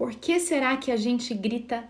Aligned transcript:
Por 0.00 0.14
que 0.14 0.40
será 0.40 0.78
que 0.78 0.90
a 0.90 0.96
gente 0.96 1.34
grita 1.34 1.84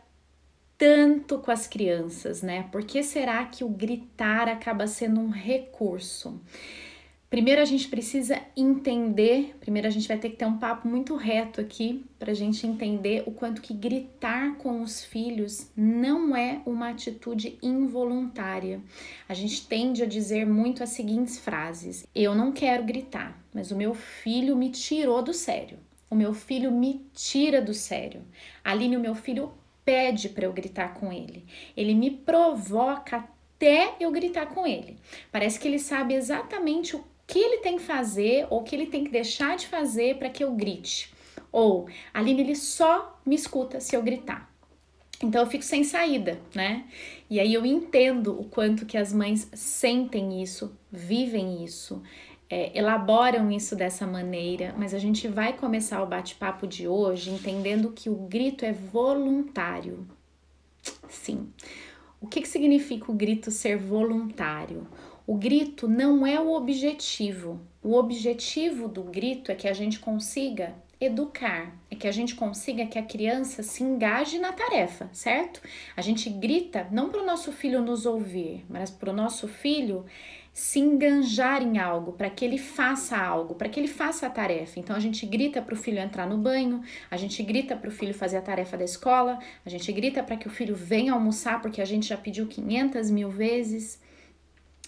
tanto 0.76 1.38
com 1.38 1.52
as 1.52 1.68
crianças, 1.68 2.42
né? 2.42 2.68
Por 2.72 2.82
que 2.82 3.04
será 3.04 3.44
que 3.44 3.62
o 3.62 3.68
gritar 3.68 4.48
acaba 4.48 4.88
sendo 4.88 5.20
um 5.20 5.28
recurso? 5.28 6.40
Primeiro 7.30 7.62
a 7.62 7.64
gente 7.64 7.86
precisa 7.86 8.36
entender, 8.56 9.54
primeiro 9.60 9.86
a 9.86 9.92
gente 9.92 10.08
vai 10.08 10.18
ter 10.18 10.30
que 10.30 10.36
ter 10.36 10.44
um 10.44 10.58
papo 10.58 10.88
muito 10.88 11.14
reto 11.14 11.60
aqui 11.60 12.04
para 12.18 12.32
a 12.32 12.34
gente 12.34 12.66
entender 12.66 13.22
o 13.26 13.30
quanto 13.30 13.62
que 13.62 13.72
gritar 13.72 14.56
com 14.56 14.82
os 14.82 15.04
filhos 15.04 15.70
não 15.76 16.34
é 16.34 16.60
uma 16.66 16.88
atitude 16.88 17.60
involuntária. 17.62 18.80
A 19.28 19.34
gente 19.34 19.68
tende 19.68 20.02
a 20.02 20.06
dizer 20.06 20.44
muito 20.44 20.82
as 20.82 20.90
seguintes 20.90 21.38
frases: 21.38 22.04
Eu 22.12 22.34
não 22.34 22.50
quero 22.50 22.82
gritar, 22.82 23.40
mas 23.54 23.70
o 23.70 23.76
meu 23.76 23.94
filho 23.94 24.56
me 24.56 24.68
tirou 24.68 25.22
do 25.22 25.32
sério. 25.32 25.78
O 26.10 26.16
meu 26.16 26.34
filho 26.34 26.72
me 26.72 27.06
tira 27.14 27.62
do 27.62 27.72
sério. 27.72 28.22
Aline, 28.64 28.96
o 28.96 29.00
meu 29.00 29.14
filho 29.14 29.52
pede 29.84 30.28
para 30.28 30.44
eu 30.44 30.52
gritar 30.52 30.94
com 30.94 31.12
ele. 31.12 31.46
Ele 31.76 31.94
me 31.94 32.10
provoca 32.10 33.28
até 33.56 33.94
eu 34.00 34.10
gritar 34.10 34.46
com 34.46 34.66
ele. 34.66 34.98
Parece 35.30 35.60
que 35.60 35.68
ele 35.68 35.78
sabe 35.78 36.14
exatamente 36.14 36.96
o 36.96 37.04
que 37.26 37.38
ele 37.38 37.58
tem 37.58 37.76
que 37.76 37.84
fazer 37.84 38.46
ou 38.50 38.60
o 38.60 38.62
que 38.64 38.74
ele 38.74 38.86
tem 38.86 39.04
que 39.04 39.10
deixar 39.10 39.56
de 39.56 39.68
fazer 39.68 40.16
para 40.16 40.28
que 40.28 40.42
eu 40.42 40.52
grite. 40.52 41.14
Ou, 41.52 41.88
Aline, 42.12 42.40
ele 42.40 42.56
só 42.56 43.20
me 43.24 43.36
escuta 43.36 43.78
se 43.78 43.94
eu 43.94 44.02
gritar. 44.02 44.50
Então 45.22 45.42
eu 45.42 45.46
fico 45.46 45.62
sem 45.62 45.84
saída, 45.84 46.40
né? 46.54 46.86
E 47.28 47.38
aí 47.38 47.52
eu 47.52 47.66
entendo 47.66 48.40
o 48.40 48.44
quanto 48.44 48.86
que 48.86 48.96
as 48.96 49.12
mães 49.12 49.48
sentem 49.52 50.42
isso, 50.42 50.74
vivem 50.90 51.62
isso, 51.62 52.02
é, 52.50 52.76
elaboram 52.76 53.48
isso 53.50 53.76
dessa 53.76 54.04
maneira, 54.04 54.74
mas 54.76 54.92
a 54.92 54.98
gente 54.98 55.28
vai 55.28 55.52
começar 55.52 56.02
o 56.02 56.06
bate-papo 56.06 56.66
de 56.66 56.88
hoje 56.88 57.30
entendendo 57.30 57.92
que 57.92 58.10
o 58.10 58.16
grito 58.16 58.64
é 58.64 58.72
voluntário. 58.72 60.08
Sim. 61.08 61.48
O 62.20 62.26
que, 62.26 62.40
que 62.40 62.48
significa 62.48 63.10
o 63.10 63.14
grito 63.14 63.52
ser 63.52 63.78
voluntário? 63.78 64.86
O 65.26 65.36
grito 65.36 65.86
não 65.86 66.26
é 66.26 66.40
o 66.40 66.52
objetivo. 66.52 67.60
O 67.80 67.94
objetivo 67.94 68.88
do 68.88 69.04
grito 69.04 69.52
é 69.52 69.54
que 69.54 69.68
a 69.68 69.72
gente 69.72 70.00
consiga 70.00 70.74
educar, 71.00 71.74
é 71.90 71.94
que 71.94 72.06
a 72.06 72.12
gente 72.12 72.34
consiga 72.34 72.84
que 72.84 72.98
a 72.98 73.02
criança 73.02 73.62
se 73.62 73.82
engaje 73.82 74.38
na 74.38 74.52
tarefa, 74.52 75.08
certo? 75.12 75.62
A 75.96 76.02
gente 76.02 76.28
grita 76.28 76.86
não 76.90 77.08
para 77.08 77.22
o 77.22 77.26
nosso 77.26 77.52
filho 77.52 77.80
nos 77.80 78.04
ouvir, 78.04 78.66
mas 78.68 78.90
para 78.90 79.10
o 79.10 79.14
nosso 79.14 79.48
filho 79.48 80.04
se 80.60 80.78
enganjar 80.78 81.62
em 81.62 81.78
algo, 81.78 82.12
para 82.12 82.28
que 82.28 82.44
ele 82.44 82.58
faça 82.58 83.16
algo, 83.16 83.54
para 83.54 83.66
que 83.66 83.80
ele 83.80 83.88
faça 83.88 84.26
a 84.26 84.30
tarefa. 84.30 84.78
Então 84.78 84.94
a 84.94 85.00
gente 85.00 85.24
grita 85.24 85.62
para 85.62 85.72
o 85.72 85.76
filho 85.76 85.98
entrar 85.98 86.26
no 86.26 86.36
banho, 86.36 86.82
a 87.10 87.16
gente 87.16 87.42
grita 87.42 87.74
para 87.74 87.88
o 87.88 87.90
filho 87.90 88.12
fazer 88.12 88.36
a 88.36 88.42
tarefa 88.42 88.76
da 88.76 88.84
escola, 88.84 89.38
a 89.64 89.70
gente 89.70 89.90
grita 89.90 90.22
para 90.22 90.36
que 90.36 90.46
o 90.46 90.50
filho 90.50 90.76
venha 90.76 91.14
almoçar 91.14 91.62
porque 91.62 91.80
a 91.80 91.84
gente 91.86 92.06
já 92.08 92.16
pediu 92.18 92.46
500 92.46 93.10
mil 93.10 93.30
vezes. 93.30 94.02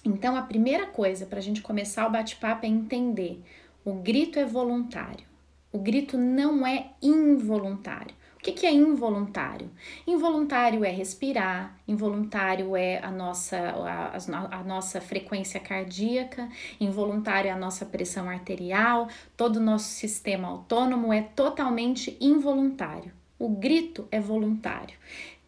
Então 0.05 0.37
a 0.37 0.43
primeira 0.43 0.89
coisa 0.89 1.25
para 1.25 1.39
a 1.39 1.43
gente 1.43 1.63
começar 1.63 2.07
o 2.07 2.11
bate-papo 2.11 2.67
é 2.67 2.69
entender: 2.69 3.43
o 3.83 3.95
grito 3.95 4.39
é 4.39 4.45
voluntário, 4.45 5.25
o 5.73 5.79
grito 5.79 6.19
não 6.19 6.67
é 6.67 6.91
involuntário. 7.01 8.15
O 8.43 8.45
que, 8.45 8.51
que 8.51 8.67
é 8.67 8.73
involuntário? 8.73 9.71
Involuntário 10.05 10.85
é 10.85 10.91
respirar, 10.91 11.79
involuntário 11.87 12.75
é 12.75 12.99
a 12.99 13.09
nossa, 13.09 13.57
a, 13.57 14.17
a, 14.59 14.65
nossa 14.65 15.01
frequência 15.01 15.61
cardíaca, 15.61 16.49
involuntário 16.81 17.49
é 17.49 17.53
a 17.53 17.57
nossa 17.57 17.87
pressão 17.87 18.29
arterial, 18.29 19.09
todo 19.37 19.59
o 19.59 19.63
nosso 19.63 19.91
sistema 19.91 20.49
autônomo 20.49 21.13
é 21.13 21.23
totalmente 21.23 22.17
involuntário. 22.21 23.13
O 23.39 23.49
grito 23.49 24.09
é 24.11 24.19
voluntário, 24.19 24.99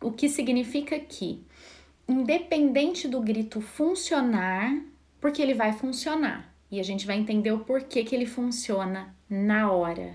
o 0.00 0.12
que 0.12 0.28
significa 0.28 0.96
que, 0.96 1.44
independente 2.08 3.08
do 3.08 3.20
grito 3.20 3.60
funcionar, 3.60 4.72
porque 5.20 5.42
ele 5.42 5.54
vai 5.54 5.72
funcionar, 5.72 6.54
e 6.70 6.78
a 6.78 6.84
gente 6.84 7.08
vai 7.08 7.16
entender 7.16 7.50
o 7.50 7.64
porquê 7.64 8.04
que 8.04 8.14
ele 8.14 8.24
funciona 8.24 9.12
na 9.28 9.72
hora. 9.72 10.14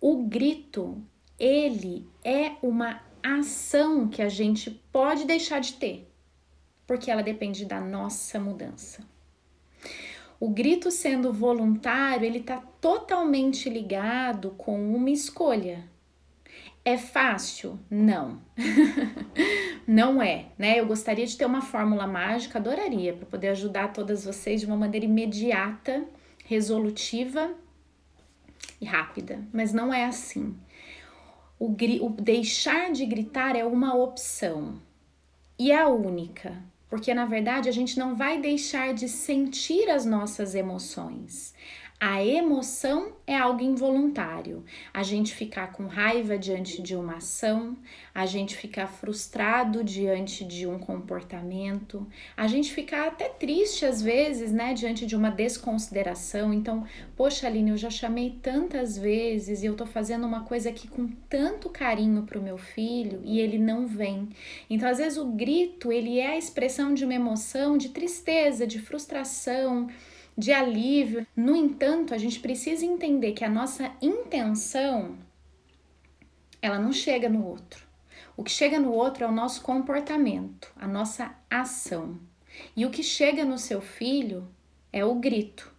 O 0.00 0.22
grito 0.22 0.96
ele 1.40 2.06
é 2.22 2.52
uma 2.62 3.00
ação 3.22 4.06
que 4.06 4.20
a 4.20 4.28
gente 4.28 4.70
pode 4.92 5.24
deixar 5.24 5.58
de 5.58 5.72
ter, 5.72 6.06
porque 6.86 7.10
ela 7.10 7.22
depende 7.22 7.64
da 7.64 7.80
nossa 7.80 8.38
mudança. 8.38 9.02
O 10.38 10.50
grito 10.50 10.90
sendo 10.90 11.32
voluntário, 11.32 12.26
ele 12.26 12.38
está 12.38 12.58
totalmente 12.80 13.70
ligado 13.70 14.50
com 14.50 14.94
uma 14.94 15.10
escolha. 15.10 15.84
É 16.84 16.96
fácil? 16.96 17.78
Não. 17.90 18.40
Não 19.86 20.22
é, 20.22 20.46
né? 20.58 20.80
Eu 20.80 20.86
gostaria 20.86 21.26
de 21.26 21.36
ter 21.36 21.44
uma 21.44 21.60
fórmula 21.60 22.06
mágica, 22.06 22.58
adoraria, 22.58 23.12
para 23.12 23.26
poder 23.26 23.48
ajudar 23.48 23.92
todas 23.92 24.24
vocês 24.24 24.60
de 24.60 24.66
uma 24.66 24.76
maneira 24.76 25.04
imediata, 25.04 26.04
resolutiva 26.46 27.54
e 28.80 28.86
rápida, 28.86 29.42
mas 29.52 29.74
não 29.74 29.92
é 29.92 30.06
assim 30.06 30.56
o, 31.60 31.76
o 32.00 32.08
deixar 32.08 32.90
de 32.90 33.04
gritar 33.04 33.54
é 33.54 33.64
uma 33.64 33.94
opção 33.94 34.80
e 35.58 35.70
é 35.70 35.78
a 35.78 35.88
única, 35.88 36.56
porque 36.88 37.12
na 37.12 37.26
verdade 37.26 37.68
a 37.68 37.72
gente 37.72 37.98
não 37.98 38.16
vai 38.16 38.40
deixar 38.40 38.94
de 38.94 39.06
sentir 39.06 39.90
as 39.90 40.06
nossas 40.06 40.54
emoções. 40.54 41.54
A 42.02 42.24
emoção 42.24 43.12
é 43.26 43.36
algo 43.36 43.60
involuntário. 43.62 44.64
A 44.92 45.02
gente 45.02 45.34
ficar 45.34 45.70
com 45.70 45.86
raiva 45.86 46.38
diante 46.38 46.80
de 46.80 46.96
uma 46.96 47.16
ação, 47.16 47.76
a 48.14 48.24
gente 48.24 48.56
ficar 48.56 48.86
frustrado 48.86 49.84
diante 49.84 50.42
de 50.42 50.66
um 50.66 50.78
comportamento, 50.78 52.06
a 52.34 52.46
gente 52.46 52.72
ficar 52.72 53.06
até 53.08 53.28
triste 53.28 53.84
às 53.84 54.00
vezes, 54.00 54.50
né, 54.50 54.72
diante 54.72 55.04
de 55.04 55.14
uma 55.14 55.30
desconsideração. 55.30 56.54
Então, 56.54 56.86
poxa, 57.14 57.46
Aline, 57.46 57.72
eu 57.72 57.76
já 57.76 57.90
chamei 57.90 58.38
tantas 58.40 58.96
vezes 58.96 59.62
e 59.62 59.66
eu 59.66 59.76
tô 59.76 59.84
fazendo 59.84 60.26
uma 60.26 60.44
coisa 60.44 60.70
aqui 60.70 60.88
com 60.88 61.06
tanto 61.28 61.68
carinho 61.68 62.22
pro 62.22 62.40
meu 62.40 62.56
filho 62.56 63.20
e 63.24 63.40
ele 63.40 63.58
não 63.58 63.86
vem. 63.86 64.30
Então, 64.70 64.88
às 64.88 64.96
vezes 64.96 65.18
o 65.18 65.26
grito, 65.26 65.92
ele 65.92 66.18
é 66.18 66.28
a 66.28 66.38
expressão 66.38 66.94
de 66.94 67.04
uma 67.04 67.12
emoção 67.12 67.76
de 67.76 67.90
tristeza, 67.90 68.66
de 68.66 68.78
frustração, 68.78 69.86
de 70.36 70.52
alívio. 70.52 71.26
No 71.36 71.54
entanto, 71.54 72.14
a 72.14 72.18
gente 72.18 72.40
precisa 72.40 72.84
entender 72.84 73.32
que 73.32 73.44
a 73.44 73.50
nossa 73.50 73.92
intenção 74.00 75.18
ela 76.62 76.78
não 76.78 76.92
chega 76.92 77.28
no 77.28 77.46
outro. 77.46 77.86
O 78.36 78.44
que 78.44 78.50
chega 78.50 78.78
no 78.78 78.92
outro 78.92 79.24
é 79.24 79.26
o 79.26 79.32
nosso 79.32 79.62
comportamento, 79.62 80.72
a 80.76 80.86
nossa 80.86 81.34
ação. 81.50 82.18
E 82.76 82.84
o 82.84 82.90
que 82.90 83.02
chega 83.02 83.44
no 83.44 83.58
seu 83.58 83.80
filho 83.80 84.48
é 84.92 85.04
o 85.04 85.14
grito, 85.14 85.72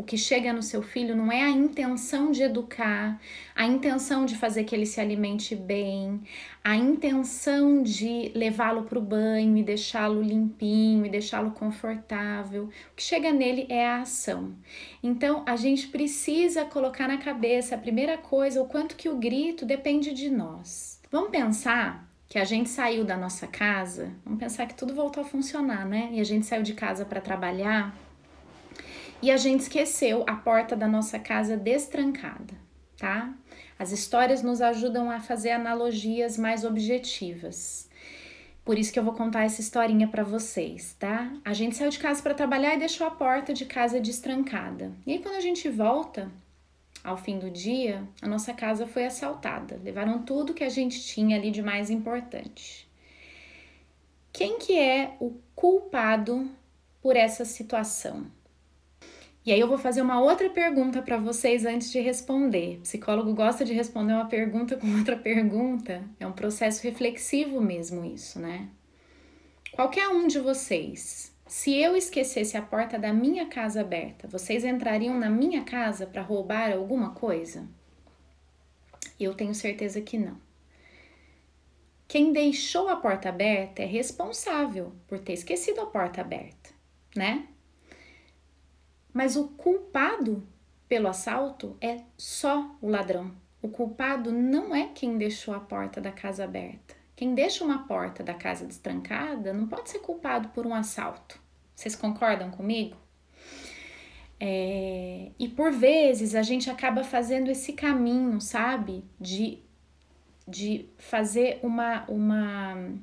o 0.00 0.02
que 0.02 0.16
chega 0.16 0.50
no 0.50 0.62
seu 0.62 0.82
filho 0.82 1.14
não 1.14 1.30
é 1.30 1.42
a 1.42 1.50
intenção 1.50 2.30
de 2.30 2.42
educar, 2.42 3.20
a 3.54 3.66
intenção 3.66 4.24
de 4.24 4.34
fazer 4.34 4.64
que 4.64 4.74
ele 4.74 4.86
se 4.86 4.98
alimente 4.98 5.54
bem, 5.54 6.22
a 6.64 6.74
intenção 6.74 7.82
de 7.82 8.32
levá-lo 8.34 8.84
para 8.84 8.98
o 8.98 9.02
banho 9.02 9.58
e 9.58 9.62
deixá-lo 9.62 10.22
limpinho 10.22 11.04
e 11.04 11.10
deixá-lo 11.10 11.50
confortável. 11.50 12.64
O 12.64 12.96
que 12.96 13.02
chega 13.02 13.30
nele 13.30 13.66
é 13.68 13.86
a 13.86 14.00
ação. 14.00 14.54
Então 15.02 15.42
a 15.46 15.54
gente 15.54 15.88
precisa 15.88 16.64
colocar 16.64 17.06
na 17.06 17.18
cabeça 17.18 17.74
a 17.74 17.78
primeira 17.78 18.16
coisa, 18.16 18.62
o 18.62 18.66
quanto 18.66 18.96
que 18.96 19.10
o 19.10 19.18
grito 19.18 19.66
depende 19.66 20.14
de 20.14 20.30
nós. 20.30 20.98
Vamos 21.10 21.28
pensar 21.28 22.08
que 22.26 22.38
a 22.38 22.44
gente 22.44 22.70
saiu 22.70 23.04
da 23.04 23.18
nossa 23.18 23.46
casa, 23.46 24.12
vamos 24.24 24.40
pensar 24.40 24.64
que 24.64 24.74
tudo 24.74 24.94
voltou 24.94 25.22
a 25.22 25.26
funcionar, 25.26 25.84
né? 25.84 26.08
E 26.12 26.20
a 26.20 26.24
gente 26.24 26.46
saiu 26.46 26.62
de 26.62 26.72
casa 26.72 27.04
para 27.04 27.20
trabalhar 27.20 27.94
e 29.22 29.30
a 29.30 29.36
gente 29.36 29.60
esqueceu 29.60 30.24
a 30.26 30.34
porta 30.34 30.74
da 30.74 30.88
nossa 30.88 31.18
casa 31.18 31.56
destrancada, 31.56 32.54
tá? 32.96 33.34
As 33.78 33.92
histórias 33.92 34.42
nos 34.42 34.60
ajudam 34.60 35.10
a 35.10 35.20
fazer 35.20 35.50
analogias 35.50 36.36
mais 36.36 36.64
objetivas. 36.64 37.88
Por 38.64 38.78
isso 38.78 38.92
que 38.92 38.98
eu 38.98 39.04
vou 39.04 39.14
contar 39.14 39.44
essa 39.44 39.60
historinha 39.60 40.06
para 40.06 40.22
vocês, 40.22 40.94
tá? 40.98 41.32
A 41.44 41.52
gente 41.52 41.76
saiu 41.76 41.90
de 41.90 41.98
casa 41.98 42.22
para 42.22 42.34
trabalhar 42.34 42.74
e 42.74 42.78
deixou 42.78 43.06
a 43.06 43.10
porta 43.10 43.52
de 43.52 43.64
casa 43.64 44.00
destrancada. 44.00 44.92
E 45.06 45.12
aí 45.12 45.18
quando 45.18 45.36
a 45.36 45.40
gente 45.40 45.68
volta, 45.68 46.30
ao 47.02 47.16
fim 47.16 47.38
do 47.38 47.50
dia, 47.50 48.06
a 48.20 48.28
nossa 48.28 48.52
casa 48.52 48.86
foi 48.86 49.06
assaltada. 49.06 49.80
Levaram 49.82 50.22
tudo 50.22 50.54
que 50.54 50.64
a 50.64 50.68
gente 50.68 51.02
tinha 51.02 51.36
ali 51.36 51.50
de 51.50 51.62
mais 51.62 51.90
importante. 51.90 52.88
Quem 54.32 54.58
que 54.58 54.78
é 54.78 55.16
o 55.18 55.34
culpado 55.54 56.48
por 57.02 57.16
essa 57.16 57.44
situação? 57.44 58.26
E 59.44 59.52
aí 59.52 59.58
eu 59.58 59.68
vou 59.68 59.78
fazer 59.78 60.02
uma 60.02 60.20
outra 60.20 60.50
pergunta 60.50 61.00
para 61.00 61.16
vocês 61.16 61.64
antes 61.64 61.90
de 61.90 61.98
responder. 61.98 62.76
O 62.78 62.80
psicólogo 62.82 63.32
gosta 63.32 63.64
de 63.64 63.72
responder 63.72 64.12
uma 64.12 64.28
pergunta 64.28 64.76
com 64.76 64.86
outra 64.98 65.16
pergunta. 65.16 66.04
É 66.18 66.26
um 66.26 66.32
processo 66.32 66.82
reflexivo 66.82 67.60
mesmo 67.60 68.04
isso, 68.04 68.38
né? 68.38 68.68
Qualquer 69.72 70.08
um 70.08 70.26
de 70.26 70.38
vocês, 70.38 71.34
se 71.46 71.74
eu 71.74 71.96
esquecesse 71.96 72.56
a 72.56 72.62
porta 72.62 72.98
da 72.98 73.12
minha 73.12 73.46
casa 73.46 73.80
aberta, 73.80 74.28
vocês 74.28 74.64
entrariam 74.64 75.18
na 75.18 75.30
minha 75.30 75.64
casa 75.64 76.06
para 76.06 76.22
roubar 76.22 76.72
alguma 76.72 77.10
coisa? 77.10 77.66
Eu 79.18 79.34
tenho 79.34 79.54
certeza 79.54 80.00
que 80.00 80.18
não. 80.18 80.36
Quem 82.06 82.32
deixou 82.32 82.88
a 82.88 82.96
porta 82.96 83.28
aberta 83.28 83.82
é 83.82 83.86
responsável 83.86 84.92
por 85.06 85.18
ter 85.20 85.32
esquecido 85.32 85.80
a 85.80 85.86
porta 85.86 86.20
aberta, 86.20 86.70
né? 87.14 87.46
Mas 89.12 89.36
o 89.36 89.48
culpado 89.48 90.46
pelo 90.88 91.08
assalto 91.08 91.76
é 91.80 91.98
só 92.16 92.76
o 92.80 92.88
ladrão. 92.88 93.32
O 93.62 93.68
culpado 93.68 94.32
não 94.32 94.74
é 94.74 94.88
quem 94.88 95.18
deixou 95.18 95.54
a 95.54 95.60
porta 95.60 96.00
da 96.00 96.10
casa 96.10 96.44
aberta. 96.44 96.96
Quem 97.14 97.34
deixa 97.34 97.62
uma 97.62 97.86
porta 97.86 98.22
da 98.22 98.32
casa 98.32 98.64
destrancada 98.64 99.52
não 99.52 99.66
pode 99.66 99.90
ser 99.90 99.98
culpado 99.98 100.48
por 100.48 100.66
um 100.66 100.74
assalto. 100.74 101.38
Vocês 101.74 101.94
concordam 101.94 102.50
comigo? 102.50 102.96
É, 104.38 105.30
e 105.38 105.48
por 105.48 105.70
vezes 105.70 106.34
a 106.34 106.40
gente 106.40 106.70
acaba 106.70 107.04
fazendo 107.04 107.50
esse 107.50 107.74
caminho, 107.74 108.40
sabe? 108.40 109.04
De, 109.20 109.58
de 110.48 110.88
fazer 110.96 111.60
uma, 111.62 112.06
uma, 112.08 112.94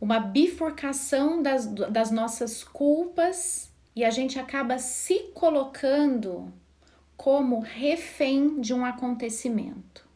uma 0.00 0.20
bifurcação 0.20 1.42
das, 1.42 1.66
das 1.66 2.12
nossas 2.12 2.62
culpas 2.62 3.67
e 3.98 4.04
a 4.04 4.10
gente 4.10 4.38
acaba 4.38 4.78
se 4.78 5.32
colocando 5.34 6.52
como 7.16 7.58
refém 7.58 8.60
de 8.60 8.72
um 8.72 8.84
acontecimento. 8.84 10.06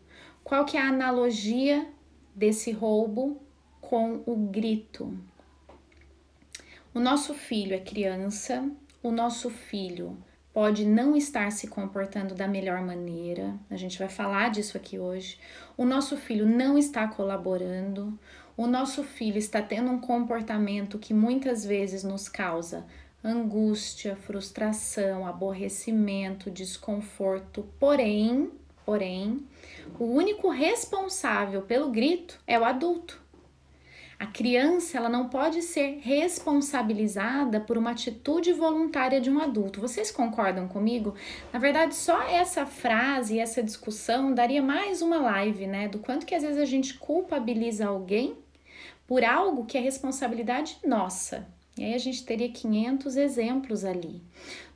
Qual 0.44 0.64
que 0.64 0.76
é 0.76 0.80
a 0.80 0.86
analogia 0.86 1.88
desse 2.32 2.70
roubo 2.70 3.42
com 3.80 4.22
o 4.24 4.36
grito? 4.36 5.18
O 6.94 7.00
nosso 7.00 7.34
filho 7.34 7.74
é 7.74 7.80
criança, 7.80 8.70
o 9.02 9.10
nosso 9.10 9.50
filho 9.50 10.16
pode 10.52 10.86
não 10.86 11.16
estar 11.16 11.50
se 11.50 11.66
comportando 11.66 12.36
da 12.36 12.46
melhor 12.46 12.82
maneira, 12.82 13.52
a 13.68 13.74
gente 13.74 13.98
vai 13.98 14.08
falar 14.08 14.52
disso 14.52 14.76
aqui 14.76 14.96
hoje. 14.96 15.40
O 15.76 15.84
nosso 15.84 16.16
filho 16.16 16.46
não 16.46 16.78
está 16.78 17.08
colaborando, 17.08 18.16
o 18.56 18.68
nosso 18.68 19.02
filho 19.02 19.38
está 19.38 19.60
tendo 19.60 19.90
um 19.90 20.00
comportamento 20.00 21.00
que 21.00 21.12
muitas 21.12 21.64
vezes 21.64 22.04
nos 22.04 22.28
causa 22.28 22.86
angústia, 23.24 24.16
frustração, 24.16 25.26
aborrecimento, 25.26 26.50
desconforto. 26.50 27.68
Porém, 27.78 28.50
porém, 28.84 29.46
o 29.98 30.04
único 30.04 30.48
responsável 30.48 31.62
pelo 31.62 31.90
grito 31.90 32.40
é 32.46 32.58
o 32.58 32.64
adulto. 32.64 33.22
A 34.18 34.26
criança 34.26 34.98
ela 34.98 35.08
não 35.08 35.28
pode 35.28 35.62
ser 35.62 35.98
responsabilizada 36.00 37.58
por 37.58 37.76
uma 37.76 37.90
atitude 37.90 38.52
voluntária 38.52 39.20
de 39.20 39.28
um 39.28 39.40
adulto. 39.40 39.80
Vocês 39.80 40.12
concordam 40.12 40.68
comigo? 40.68 41.16
Na 41.52 41.58
verdade, 41.58 41.96
só 41.96 42.22
essa 42.22 42.64
frase, 42.64 43.40
essa 43.40 43.60
discussão 43.60 44.32
daria 44.32 44.62
mais 44.62 45.02
uma 45.02 45.16
live, 45.18 45.66
né? 45.66 45.88
Do 45.88 45.98
quanto 45.98 46.24
que 46.24 46.36
às 46.36 46.44
vezes 46.44 46.62
a 46.62 46.64
gente 46.64 46.94
culpabiliza 46.94 47.88
alguém 47.88 48.36
por 49.08 49.24
algo 49.24 49.66
que 49.66 49.76
é 49.76 49.80
responsabilidade 49.80 50.78
nossa. 50.84 51.48
E 51.76 51.84
aí 51.84 51.94
a 51.94 51.98
gente 51.98 52.24
teria 52.24 52.50
500 52.50 53.16
exemplos 53.16 53.84
ali 53.84 54.20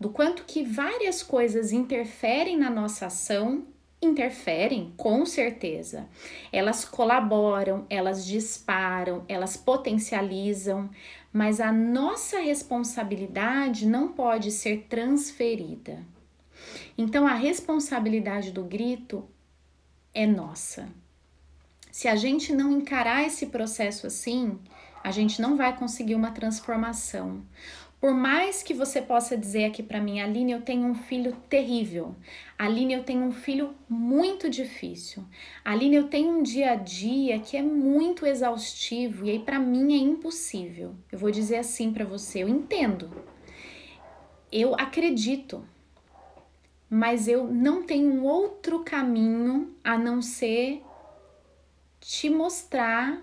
do 0.01 0.09
quanto 0.11 0.45
que 0.45 0.63
várias 0.63 1.23
coisas 1.23 1.73
interferem 1.73 2.57
na 2.57 2.71
nossa 2.71 3.07
ação 3.07 3.67
interferem, 4.01 4.93
com 4.97 5.25
certeza. 5.25 6.07
Elas 6.53 6.85
colaboram, 6.85 7.87
elas 7.89 8.27
disparam, 8.27 9.25
elas 9.29 9.57
potencializam, 9.57 10.91
mas 11.33 11.61
a 11.61 11.73
nossa 11.73 12.41
responsabilidade 12.41 13.87
não 13.87 14.09
pode 14.09 14.51
ser 14.51 14.87
transferida. 14.89 16.05
Então 16.97 17.27
a 17.27 17.35
responsabilidade 17.35 18.53
do 18.53 18.65
grito 18.65 19.27
é 20.15 20.27
nossa. 20.27 20.89
Se 21.91 22.09
a 22.09 22.17
gente 22.17 22.53
não 22.53 22.73
encarar 22.73 23.27
esse 23.27 23.47
processo 23.47 24.07
assim, 24.07 24.59
a 25.07 25.13
gente 25.13 25.41
não 25.41 25.57
vai 25.57 25.77
conseguir 25.77 26.17
uma 26.17 26.33
transformação. 26.33 27.41
Por 28.01 28.13
mais 28.13 28.61
que 28.61 28.75
você 28.75 29.01
possa 29.01 29.39
dizer 29.39 29.67
aqui 29.67 29.81
para 29.81 30.01
mim, 30.01 30.19
Aline, 30.21 30.51
eu 30.51 30.63
tenho 30.63 30.85
um 30.85 30.97
filho 30.97 31.33
terrível. 31.49 32.13
Aline, 32.59 32.95
eu 32.95 33.05
tenho 33.05 33.23
um 33.23 33.31
filho 33.31 33.73
muito 33.89 34.51
difícil. 34.51 35.25
Aline, 35.65 35.95
eu 35.95 36.09
tenho 36.09 36.31
um 36.31 36.43
dia 36.43 36.73
a 36.73 36.75
dia 36.75 37.39
que 37.39 37.57
é 37.57 37.63
muito 37.63 38.27
exaustivo 38.27 39.25
e 39.27 39.31
aí 39.31 39.39
para 39.39 39.61
mim 39.61 39.95
é 39.95 39.97
impossível. 39.97 40.97
Eu 41.13 41.21
vou 41.21 41.31
dizer 41.31 41.59
assim 41.59 41.93
para 41.93 42.05
você, 42.05 42.43
eu 42.43 42.49
entendo. 42.49 43.09
Eu 44.51 44.75
acredito. 44.75 45.65
Mas 46.91 47.29
eu 47.29 47.47
não 47.47 47.85
tenho 47.85 48.13
um 48.13 48.25
outro 48.25 48.83
caminho 48.83 49.73
a 49.85 49.97
não 49.97 50.21
ser 50.21 50.83
te 52.01 52.29
mostrar 52.29 53.23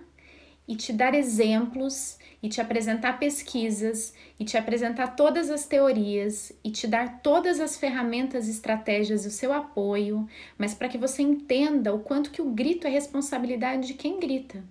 e 0.68 0.75
te 0.75 0.94
dar 0.94 1.13
exemplos 1.13 2.18
e 2.42 2.50
te 2.50 2.60
apresentar 2.60 3.19
pesquisas 3.19 4.13
e 4.39 4.44
te 4.44 4.57
apresentar 4.57 5.15
todas 5.15 5.50
as 5.50 5.65
teorias 5.65 6.51
e 6.63 6.71
te 6.71 6.88
dar 6.88 7.21
todas 7.21 7.60
as 7.60 7.77
ferramentas, 7.77 8.48
estratégias 8.48 9.24
e 9.24 9.30
o 9.30 9.31
seu 9.31 9.54
apoio, 9.54 10.27
mas 10.57 10.74
para 10.74 10.89
que 10.89 10.98
você 10.98 11.21
entenda 11.21 11.94
o 11.94 12.00
quanto 12.00 12.31
que 12.31 12.42
o 12.42 12.51
grito 12.51 12.86
é 12.86 12.89
responsabilidade 12.89 13.88
de 13.88 13.94
quem 13.94 14.19
grita. 14.19 14.63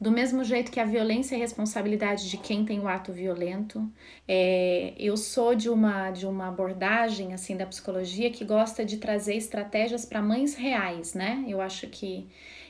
Do 0.00 0.10
mesmo 0.10 0.42
jeito 0.42 0.72
que 0.72 0.80
a 0.80 0.84
violência 0.84 1.36
é 1.36 1.38
responsabilidade 1.38 2.28
de 2.28 2.36
quem 2.36 2.64
tem 2.64 2.80
o 2.80 2.88
ato 2.88 3.12
violento, 3.12 3.88
é, 4.26 4.94
eu 4.98 5.16
sou 5.16 5.54
de 5.54 5.70
uma 5.70 6.10
de 6.10 6.26
uma 6.26 6.48
abordagem 6.48 7.32
assim 7.32 7.56
da 7.56 7.64
psicologia 7.64 8.28
que 8.28 8.44
gosta 8.44 8.84
de 8.84 8.96
trazer 8.96 9.36
estratégias 9.36 10.04
para 10.04 10.20
mães 10.20 10.56
reais, 10.56 11.14
né? 11.14 11.44
Eu 11.46 11.60
acho 11.60 11.86
que 11.86 12.26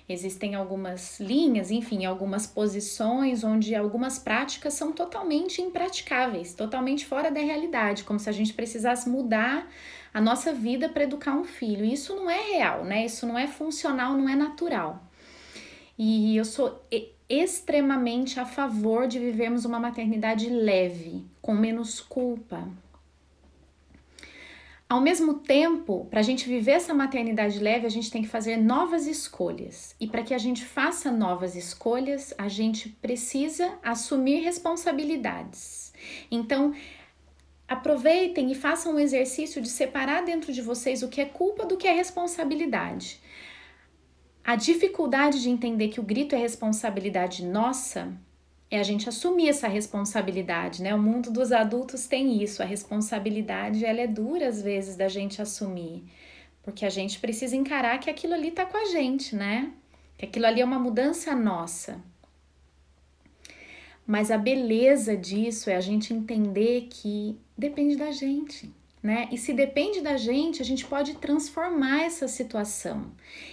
Existem 0.09 0.55
algumas 0.55 1.21
linhas, 1.21 1.71
enfim, 1.71 2.05
algumas 2.05 2.47
posições 2.47 3.45
onde 3.45 3.75
algumas 3.75 4.19
práticas 4.19 4.75
são 4.75 4.93
totalmente 4.93 5.63
impraticáveis, 5.63 6.55
totalmente 6.55 7.07
fora 7.07 7.31
da 7.31 7.41
realidade, 7.41 8.05
como 8.05 8.19
se 8.19 8.29
a 8.29 8.33
gente 8.33 8.53
precisasse 8.53 9.09
mudar 9.09 9.71
a 10.13 10.21
nossa 10.21 10.53
vida 10.53 10.89
para 10.89 11.05
educar 11.05 11.35
um 11.35 11.45
filho. 11.45 11.85
Isso 11.85 12.15
não 12.15 12.29
é 12.29 12.41
real, 12.53 12.85
né? 12.85 13.07
Isso 13.07 13.27
não 13.27 13.39
é 13.39 13.47
funcional, 13.47 14.15
não 14.15 14.29
é 14.29 14.35
natural. 14.35 15.03
E 15.97 16.37
eu 16.37 16.45
sou 16.45 16.85
extremamente 17.29 18.41
a 18.41 18.45
favor 18.45 19.07
de 19.07 19.19
vivermos 19.19 19.65
uma 19.65 19.79
maternidade 19.79 20.49
leve, 20.51 21.25
com 21.41 21.55
menos 21.55 22.01
culpa, 22.01 22.69
ao 24.93 25.01
mesmo 25.01 25.33
tempo, 25.39 26.07
para 26.11 26.21
a 26.21 26.23
gente 26.23 26.47
viver 26.47 26.73
essa 26.73 26.93
maternidade 26.93 27.59
leve, 27.59 27.87
a 27.87 27.89
gente 27.89 28.11
tem 28.11 28.21
que 28.21 28.29
fazer 28.29 28.59
novas 28.59 29.07
escolhas. 29.07 29.97
E 29.99 30.07
para 30.07 30.23
que 30.23 30.35
a 30.35 30.39
gente 30.39 30.67
faça 30.67 31.11
novas 31.11 31.57
escolhas, 31.57 32.35
a 32.37 32.47
gente 32.47 32.91
precisa 32.91 33.73
assumir 33.83 34.43
responsabilidades. 34.43 35.95
Então, 36.31 36.75
aproveitem 37.67 38.53
e 38.53 38.55
façam 38.55 38.97
o 38.97 39.01
exercício 39.01 39.63
de 39.63 39.71
separar 39.71 40.27
dentro 40.27 40.53
de 40.53 40.61
vocês 40.61 41.03
o 41.03 41.09
que 41.09 41.23
é 41.23 41.25
culpa 41.25 41.65
do 41.65 41.79
que 41.79 41.89
é 41.89 41.93
responsabilidade. 41.95 43.19
A 44.45 44.57
dificuldade 44.57 45.41
de 45.41 45.49
entender 45.49 45.89
que 45.89 46.01
o 46.01 46.05
grito 46.05 46.35
é 46.35 46.39
responsabilidade 46.39 47.47
nossa 47.47 48.13
é 48.75 48.81
a 48.81 48.83
gente 48.83 49.07
assumir 49.07 49.51
essa 49.51 49.69
responsabilidade, 49.69 50.83
né? 50.83 50.95
O 50.95 50.99
mundo 50.99 51.31
dos 51.31 51.53
adultos 51.53 52.07
tem 52.07 52.43
isso, 52.43 52.63
a 52.63 52.67
responsabilidade 52.67 53.85
ela 53.85 54.01
é 54.01 54.07
dura 54.07 54.49
às 54.49 54.63
vezes 54.63 54.97
da 54.97 55.09
gente 55.09 55.43
assumir, 55.43 56.03
porque 56.63 56.87
a 56.87 56.91
gente 56.91 57.21
precisa 57.21 57.55
encarar 57.55 57.99
que 57.99 58.09
aquilo 58.09 58.33
ali 58.33 58.51
tá 58.51 58.65
com 58.65 58.79
a 58.79 58.87
gente, 58.87 59.37
né? 59.37 59.73
Que 60.17 60.25
aquilo 60.25 60.47
ali 60.47 60.63
é 60.63 60.65
uma 60.65 60.79
mudança 60.79 61.37
nossa. 61.37 62.01
Mas 64.07 64.31
a 64.31 64.39
beleza 64.39 65.15
disso 65.17 65.69
é 65.69 65.77
a 65.77 65.81
gente 65.81 66.15
entender 66.15 66.89
que 66.91 67.39
depende 67.57 67.97
da 67.97 68.11
gente 68.11 68.73
né? 69.03 69.29
E 69.33 69.37
se 69.37 69.53
depende 69.53 70.01
da 70.01 70.17
gente, 70.17 70.63
a 70.63 70.65
gente 70.65 70.87
pode 70.87 71.15
transformar 71.15 72.05
essa 72.05 72.29
situação, 72.29 73.11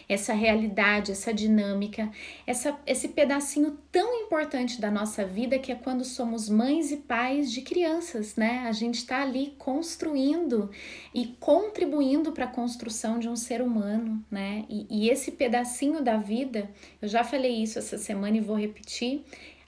essa 0.07 0.31
realidade, 0.31 1.11
essa 1.11 1.33
dinâmica, 1.33 2.11
essa, 2.45 2.79
esse 2.85 3.07
pedacinho 3.07 3.79
tão 3.91 4.13
importante 4.21 4.79
da 4.79 4.91
nossa 4.91 5.25
vida 5.25 5.57
que 5.57 5.71
é 5.71 5.75
quando 5.75 6.05
somos 6.05 6.47
mães 6.47 6.91
e 6.91 6.97
pais 6.97 7.51
de 7.51 7.61
crianças, 7.61 8.35
né? 8.35 8.59
A 8.67 8.71
gente 8.71 8.95
está 8.95 9.23
ali 9.23 9.55
construindo 9.57 10.69
e 11.15 11.35
contribuindo 11.39 12.31
para 12.31 12.45
a 12.45 12.49
construção 12.49 13.17
de 13.17 13.27
um 13.27 13.35
ser 13.35 13.61
humano, 13.61 14.23
né? 14.29 14.65
E, 14.69 14.85
e 14.89 15.09
esse 15.09 15.31
pedacinho 15.31 16.03
da 16.03 16.17
vida, 16.17 16.69
eu 17.01 17.07
já 17.07 17.23
falei 17.23 17.63
isso 17.63 17.79
essa 17.79 17.97
semana 17.97 18.37
e 18.37 18.41
vou 18.41 18.55
repetir. 18.55 19.23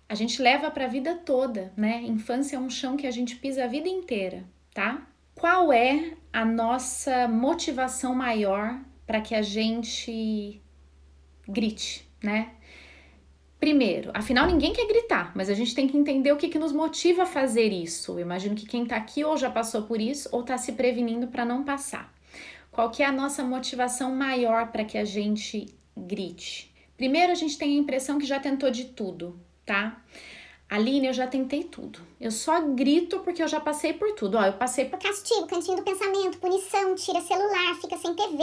A 0.08 0.14
gente 0.14 0.42
leva 0.42 0.70
para 0.70 0.86
a 0.86 0.90
vida 0.90 1.16
toda, 1.16 1.74
né? 1.76 2.04
Infância 2.04 2.56
é 2.56 2.60
um 2.60 2.70
chão 2.70 2.96
que 2.96 3.08
a 3.08 3.12
gente 3.12 3.38
pisa 3.38 3.64
a 3.64 3.68
vida 3.68 3.90
inteira, 3.90 4.44
tá? 4.74 5.08
Qual 5.41 5.74
é 5.74 6.13
a 6.31 6.45
nossa 6.45 7.27
motivação 7.27 8.13
maior 8.13 8.79
para 9.07 9.19
que 9.19 9.33
a 9.33 9.41
gente 9.41 10.62
grite, 11.48 12.07
né? 12.21 12.51
Primeiro, 13.60 14.12
afinal 14.13 14.45
ninguém 14.45 14.71
quer 14.71 14.86
gritar, 14.88 15.31
mas 15.36 15.50
a 15.50 15.55
gente 15.55 15.74
tem 15.74 15.88
que 15.88 15.98
entender 15.98 16.31
o 16.31 16.38
que, 16.38 16.48
que 16.48 16.60
nos 16.60 16.71
motiva 16.71 17.24
a 17.24 17.25
fazer 17.25 17.74
isso. 17.74 18.12
Eu 18.12 18.19
imagino 18.19 18.53
que 18.53 18.67
quem 18.67 18.83
está 18.83 18.98
aqui 18.98 19.24
ou 19.24 19.36
já 19.36 19.50
passou 19.50 19.81
por 19.81 20.00
isso 20.00 20.29
ou 20.31 20.41
está 20.41 20.60
se 20.60 20.74
prevenindo 20.74 21.25
para 21.25 21.43
não 21.43 21.63
passar. 21.63 22.13
Qual 22.69 22.91
que 22.91 23.01
é 23.01 23.07
a 23.07 23.12
nossa 23.12 23.43
motivação 23.43 24.13
maior 24.13 24.67
para 24.67 24.86
que 24.86 24.95
a 24.95 25.03
gente 25.03 25.74
grite? 25.98 26.71
Primeiro, 26.95 27.31
a 27.31 27.36
gente 27.36 27.57
tem 27.57 27.77
a 27.77 27.81
impressão 27.81 28.19
que 28.19 28.27
já 28.27 28.39
tentou 28.39 28.69
de 28.69 28.86
tudo, 28.86 29.39
tá? 29.65 30.03
Aline, 30.72 31.08
eu 31.08 31.13
já 31.13 31.28
tentei 31.28 31.66
tudo. 31.66 32.00
Eu 32.18 32.32
só 32.32 32.62
grito 32.62 33.20
porque 33.20 33.44
eu 33.44 33.48
já 33.48 33.60
passei 33.60 33.92
por 33.92 34.13
tudo. 34.13 34.38
Ó, 34.38 34.46
eu 34.46 34.54
passei 34.54 34.86
por 34.86 34.98
castigo, 34.98 35.46
cantinho 35.46 35.75
do 35.75 35.84
pensamento, 35.84 36.38
punição, 36.38 36.96
tira 36.96 37.20
celular, 37.20 37.75
fica 37.82 37.98
sem 37.98 38.16
TV, 38.16 38.38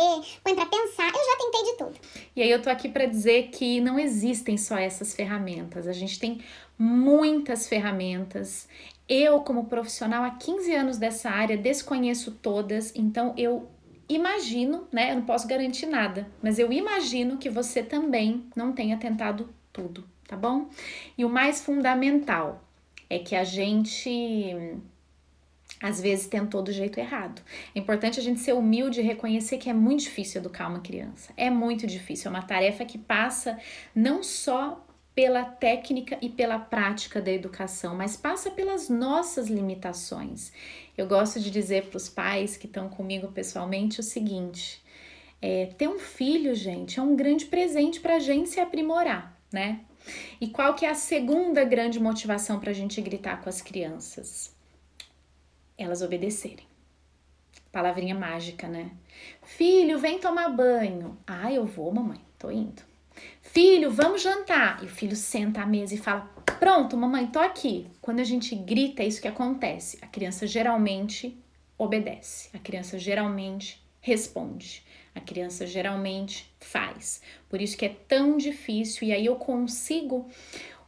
põe 0.44 0.54
pra 0.54 0.66
pensar. 0.66 1.08
Eu 1.08 1.24
já 1.24 1.38
tentei 1.38 1.64
de 1.64 1.78
tudo. 1.78 1.94
E 2.36 2.42
aí 2.42 2.50
eu 2.50 2.60
tô 2.60 2.68
aqui 2.68 2.90
para 2.90 3.06
dizer 3.06 3.48
que 3.48 3.80
não 3.80 3.98
existem 3.98 4.58
só 4.58 4.76
essas 4.76 5.14
ferramentas. 5.14 5.88
A 5.88 5.92
gente 5.94 6.20
tem 6.20 6.42
muitas 6.78 7.66
ferramentas. 7.66 8.68
Eu, 9.08 9.40
como 9.40 9.64
profissional 9.64 10.22
há 10.22 10.30
15 10.32 10.74
anos 10.74 10.98
dessa 10.98 11.30
área, 11.30 11.56
desconheço 11.56 12.32
todas, 12.42 12.92
então 12.94 13.32
eu 13.38 13.70
imagino, 14.06 14.86
né? 14.92 15.12
Eu 15.12 15.16
não 15.16 15.24
posso 15.24 15.48
garantir 15.48 15.86
nada, 15.86 16.30
mas 16.42 16.58
eu 16.58 16.70
imagino 16.70 17.38
que 17.38 17.48
você 17.48 17.82
também 17.82 18.44
não 18.54 18.74
tenha 18.74 18.98
tentado 18.98 19.48
tudo 19.72 20.04
tá 20.28 20.36
bom? 20.36 20.68
E 21.16 21.24
o 21.24 21.28
mais 21.28 21.64
fundamental 21.64 22.62
é 23.10 23.18
que 23.18 23.34
a 23.34 23.42
gente 23.42 24.54
às 25.80 26.00
vezes 26.00 26.26
tentou 26.26 26.62
do 26.62 26.72
jeito 26.72 26.98
errado. 26.98 27.42
É 27.74 27.78
importante 27.78 28.20
a 28.20 28.22
gente 28.22 28.40
ser 28.40 28.52
humilde 28.52 29.00
e 29.00 29.02
reconhecer 29.02 29.58
que 29.58 29.70
é 29.70 29.72
muito 29.72 30.02
difícil 30.02 30.40
educar 30.40 30.68
uma 30.68 30.80
criança. 30.80 31.32
É 31.36 31.48
muito 31.50 31.86
difícil, 31.86 32.28
é 32.28 32.34
uma 32.34 32.42
tarefa 32.42 32.84
que 32.84 32.98
passa 32.98 33.58
não 33.94 34.22
só 34.22 34.84
pela 35.14 35.44
técnica 35.44 36.16
e 36.22 36.28
pela 36.28 36.58
prática 36.58 37.20
da 37.20 37.32
educação, 37.32 37.96
mas 37.96 38.16
passa 38.16 38.50
pelas 38.50 38.88
nossas 38.88 39.48
limitações. 39.48 40.52
Eu 40.96 41.06
gosto 41.06 41.40
de 41.40 41.50
dizer 41.50 41.86
para 41.86 41.96
os 41.96 42.08
pais 42.08 42.56
que 42.56 42.66
estão 42.66 42.88
comigo 42.88 43.28
pessoalmente 43.28 43.98
o 43.98 44.02
seguinte: 44.02 44.82
é, 45.40 45.66
ter 45.76 45.88
um 45.88 45.98
filho, 45.98 46.54
gente, 46.54 46.98
é 46.98 47.02
um 47.02 47.16
grande 47.16 47.46
presente 47.46 48.00
para 48.00 48.16
a 48.16 48.18
gente 48.20 48.48
se 48.48 48.60
aprimorar, 48.60 49.36
né? 49.52 49.80
E 50.40 50.48
qual 50.48 50.74
que 50.74 50.84
é 50.84 50.90
a 50.90 50.94
segunda 50.94 51.64
grande 51.64 52.00
motivação 52.00 52.58
para 52.60 52.70
a 52.70 52.74
gente 52.74 53.00
gritar 53.00 53.40
com 53.42 53.48
as 53.48 53.60
crianças? 53.62 54.54
Elas 55.76 56.02
obedecerem. 56.02 56.66
Palavrinha 57.70 58.14
mágica, 58.14 58.66
né? 58.66 58.90
Filho, 59.42 59.98
vem 59.98 60.18
tomar 60.18 60.48
banho. 60.48 61.18
Ah, 61.26 61.52
eu 61.52 61.64
vou, 61.64 61.92
mamãe, 61.92 62.20
tô 62.38 62.50
indo. 62.50 62.82
Filho, 63.42 63.90
vamos 63.90 64.22
jantar. 64.22 64.82
E 64.82 64.86
o 64.86 64.88
filho 64.88 65.16
senta 65.16 65.62
à 65.62 65.66
mesa 65.66 65.94
e 65.94 65.98
fala: 65.98 66.30
Pronto, 66.58 66.96
mamãe, 66.96 67.26
tô 67.26 67.38
aqui. 67.38 67.86
Quando 68.00 68.20
a 68.20 68.24
gente 68.24 68.54
grita, 68.54 69.02
é 69.02 69.06
isso 69.06 69.20
que 69.20 69.28
acontece. 69.28 69.98
A 70.02 70.06
criança 70.06 70.46
geralmente 70.46 71.36
obedece. 71.76 72.50
A 72.54 72.58
criança 72.58 72.98
geralmente 72.98 73.82
responde. 74.00 74.84
A 75.18 75.20
criança 75.20 75.66
geralmente 75.66 76.48
faz. 76.60 77.20
Por 77.48 77.60
isso 77.60 77.76
que 77.76 77.84
é 77.84 77.96
tão 78.06 78.36
difícil, 78.36 79.08
e 79.08 79.12
aí 79.12 79.26
eu 79.26 79.34
consigo 79.34 80.28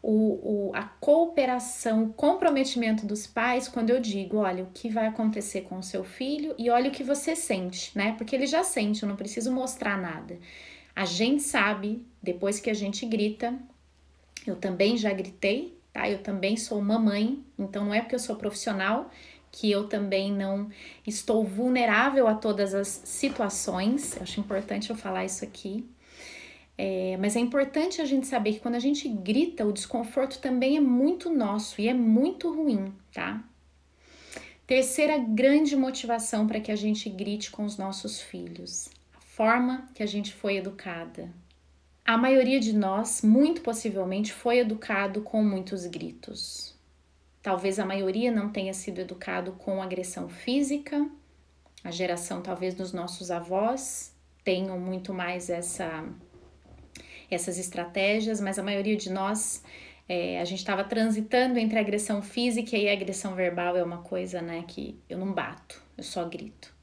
o, 0.00 0.68
o, 0.68 0.70
a 0.72 0.84
cooperação, 0.84 2.04
o 2.04 2.12
comprometimento 2.12 3.04
dos 3.04 3.26
pais 3.26 3.66
quando 3.66 3.90
eu 3.90 3.98
digo: 3.98 4.36
olha, 4.36 4.62
o 4.62 4.70
que 4.72 4.88
vai 4.88 5.08
acontecer 5.08 5.62
com 5.62 5.78
o 5.78 5.82
seu 5.82 6.04
filho 6.04 6.54
e 6.56 6.70
olha 6.70 6.90
o 6.90 6.92
que 6.92 7.02
você 7.02 7.34
sente, 7.34 7.90
né? 7.98 8.14
Porque 8.16 8.36
ele 8.36 8.46
já 8.46 8.62
sente, 8.62 9.02
eu 9.02 9.08
não 9.08 9.16
preciso 9.16 9.50
mostrar 9.50 10.00
nada. 10.00 10.38
A 10.94 11.04
gente 11.04 11.42
sabe, 11.42 12.06
depois 12.22 12.60
que 12.60 12.70
a 12.70 12.74
gente 12.74 13.04
grita, 13.06 13.58
eu 14.46 14.54
também 14.54 14.96
já 14.96 15.12
gritei, 15.12 15.76
tá? 15.92 16.08
Eu 16.08 16.22
também 16.22 16.56
sou 16.56 16.80
mamãe, 16.80 17.44
então 17.58 17.84
não 17.84 17.92
é 17.92 18.00
porque 18.00 18.14
eu 18.14 18.20
sou 18.20 18.36
profissional 18.36 19.10
que 19.50 19.70
eu 19.70 19.88
também 19.88 20.32
não 20.32 20.70
estou 21.06 21.44
vulnerável 21.44 22.28
a 22.28 22.34
todas 22.34 22.74
as 22.74 22.88
situações. 22.88 24.16
Eu 24.16 24.22
acho 24.22 24.40
importante 24.40 24.90
eu 24.90 24.96
falar 24.96 25.24
isso 25.24 25.44
aqui. 25.44 25.84
É, 26.78 27.16
mas 27.18 27.36
é 27.36 27.40
importante 27.40 28.00
a 28.00 28.06
gente 28.06 28.26
saber 28.26 28.54
que 28.54 28.60
quando 28.60 28.76
a 28.76 28.80
gente 28.80 29.06
grita, 29.06 29.66
o 29.66 29.72
desconforto 29.72 30.38
também 30.38 30.78
é 30.78 30.80
muito 30.80 31.28
nosso 31.28 31.80
e 31.80 31.88
é 31.88 31.92
muito 31.92 32.50
ruim, 32.50 32.90
tá? 33.12 33.44
Terceira 34.66 35.18
grande 35.18 35.76
motivação 35.76 36.46
para 36.46 36.60
que 36.60 36.72
a 36.72 36.76
gente 36.76 37.10
grite 37.10 37.50
com 37.50 37.64
os 37.64 37.76
nossos 37.76 38.20
filhos: 38.20 38.88
a 39.12 39.20
forma 39.20 39.90
que 39.94 40.02
a 40.02 40.06
gente 40.06 40.32
foi 40.32 40.56
educada. 40.56 41.28
A 42.02 42.16
maioria 42.16 42.58
de 42.58 42.72
nós, 42.72 43.20
muito 43.20 43.60
possivelmente, 43.60 44.32
foi 44.32 44.60
educado 44.60 45.20
com 45.20 45.44
muitos 45.44 45.84
gritos. 45.86 46.69
Talvez 47.42 47.78
a 47.78 47.86
maioria 47.86 48.30
não 48.30 48.50
tenha 48.50 48.74
sido 48.74 49.00
educado 49.00 49.52
com 49.52 49.82
agressão 49.82 50.28
física, 50.28 51.08
a 51.82 51.90
geração 51.90 52.42
talvez 52.42 52.74
dos 52.74 52.92
nossos 52.92 53.30
avós 53.30 54.14
tenham 54.44 54.78
muito 54.78 55.14
mais 55.14 55.48
essa, 55.48 56.04
essas 57.30 57.58
estratégias, 57.58 58.40
mas 58.40 58.58
a 58.58 58.62
maioria 58.62 58.96
de 58.96 59.10
nós 59.10 59.62
é, 60.08 60.40
a 60.40 60.44
gente 60.44 60.58
estava 60.58 60.84
transitando 60.84 61.58
entre 61.58 61.78
agressão 61.78 62.20
física 62.20 62.76
e 62.76 62.88
agressão 62.88 63.34
verbal 63.34 63.76
é 63.76 63.82
uma 63.82 63.98
coisa, 63.98 64.42
né, 64.42 64.64
que 64.66 65.00
eu 65.08 65.16
não 65.16 65.32
bato, 65.32 65.80
eu 65.96 66.02
só 66.02 66.28
grito. 66.28 66.74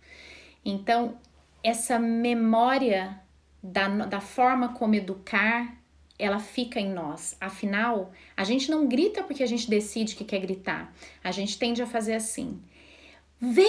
Então, 0.63 1.19
essa 1.63 1.99
memória 1.99 3.19
da, 3.61 3.87
da 4.05 4.21
forma 4.21 4.73
como 4.73 4.95
educar 4.95 5.77
ela 6.19 6.39
fica 6.39 6.79
em 6.79 6.91
nós. 6.91 7.35
Afinal, 7.39 8.11
a 8.35 8.43
gente 8.43 8.69
não 8.71 8.87
grita 8.87 9.23
porque 9.23 9.43
a 9.43 9.47
gente 9.47 9.69
decide 9.69 10.15
que 10.15 10.23
quer 10.23 10.39
gritar. 10.39 10.93
A 11.23 11.31
gente 11.31 11.57
tende 11.57 11.81
a 11.81 11.87
fazer 11.87 12.13
assim. 12.13 12.59
Vem 13.39 13.67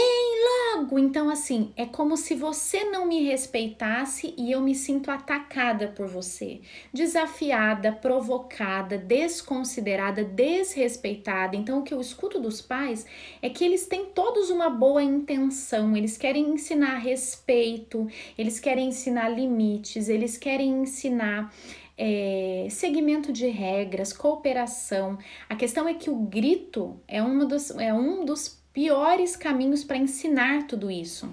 logo! 0.75 0.99
Então, 0.99 1.29
assim, 1.29 1.75
é 1.77 1.85
como 1.85 2.17
se 2.17 2.35
você 2.35 2.85
não 2.85 3.05
me 3.05 3.23
respeitasse 3.25 4.33
e 4.39 4.51
eu 4.51 4.63
me 4.63 4.75
sinto 4.75 5.11
atacada 5.11 5.89
por 5.89 6.09
você, 6.09 6.63
desafiada, 6.91 7.93
provocada, 7.93 8.97
desconsiderada, 8.97 10.25
desrespeitada. 10.25 11.55
Então, 11.55 11.81
o 11.81 11.83
que 11.83 11.93
eu 11.93 12.01
escuto 12.01 12.41
dos 12.41 12.63
pais 12.63 13.05
é 13.43 13.51
que 13.51 13.63
eles 13.63 13.87
têm 13.87 14.07
todos 14.07 14.49
uma 14.49 14.71
boa 14.71 15.03
intenção, 15.03 15.95
eles 15.95 16.17
querem 16.17 16.49
ensinar 16.49 16.97
respeito, 16.97 18.09
eles 18.39 18.59
querem 18.59 18.89
ensinar 18.89 19.29
limites, 19.29 20.09
eles 20.09 20.39
querem 20.39 20.81
ensinar 20.81 21.53
é, 21.99 22.69
segmento 22.71 23.33
de 23.33 23.49
regras, 23.49 24.13
cooperação. 24.13 25.19
A 25.49 25.57
questão 25.57 25.89
é 25.89 25.95
que 25.95 26.09
o 26.09 26.15
grito 26.15 27.01
é, 27.09 27.21
uma 27.21 27.45
dos, 27.45 27.71
é 27.73 27.93
um 27.93 28.25
dos 28.25 28.63
piores 28.73 29.35
caminhos 29.35 29.83
para 29.83 29.97
ensinar 29.97 30.69
tudo 30.69 30.89
isso. 30.89 31.29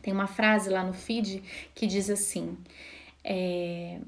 Tem 0.00 0.14
uma 0.14 0.26
frase 0.26 0.70
lá 0.70 0.82
no 0.82 0.94
feed 0.94 1.42
que 1.74 1.86
diz 1.86 2.08
assim: 2.08 2.56
é, 3.22 4.00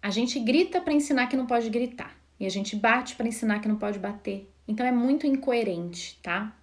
a 0.00 0.08
gente 0.08 0.40
grita 0.40 0.80
para 0.80 0.94
ensinar 0.94 1.26
que 1.26 1.36
não 1.36 1.46
pode 1.46 1.68
gritar 1.68 2.16
e 2.40 2.46
a 2.46 2.50
gente 2.50 2.74
bate 2.74 3.14
para 3.14 3.28
ensinar 3.28 3.60
que 3.60 3.68
não 3.68 3.76
pode 3.76 3.98
bater. 3.98 4.50
Então 4.66 4.86
é 4.86 4.92
muito 4.92 5.26
incoerente, 5.26 6.18
tá? 6.22 6.56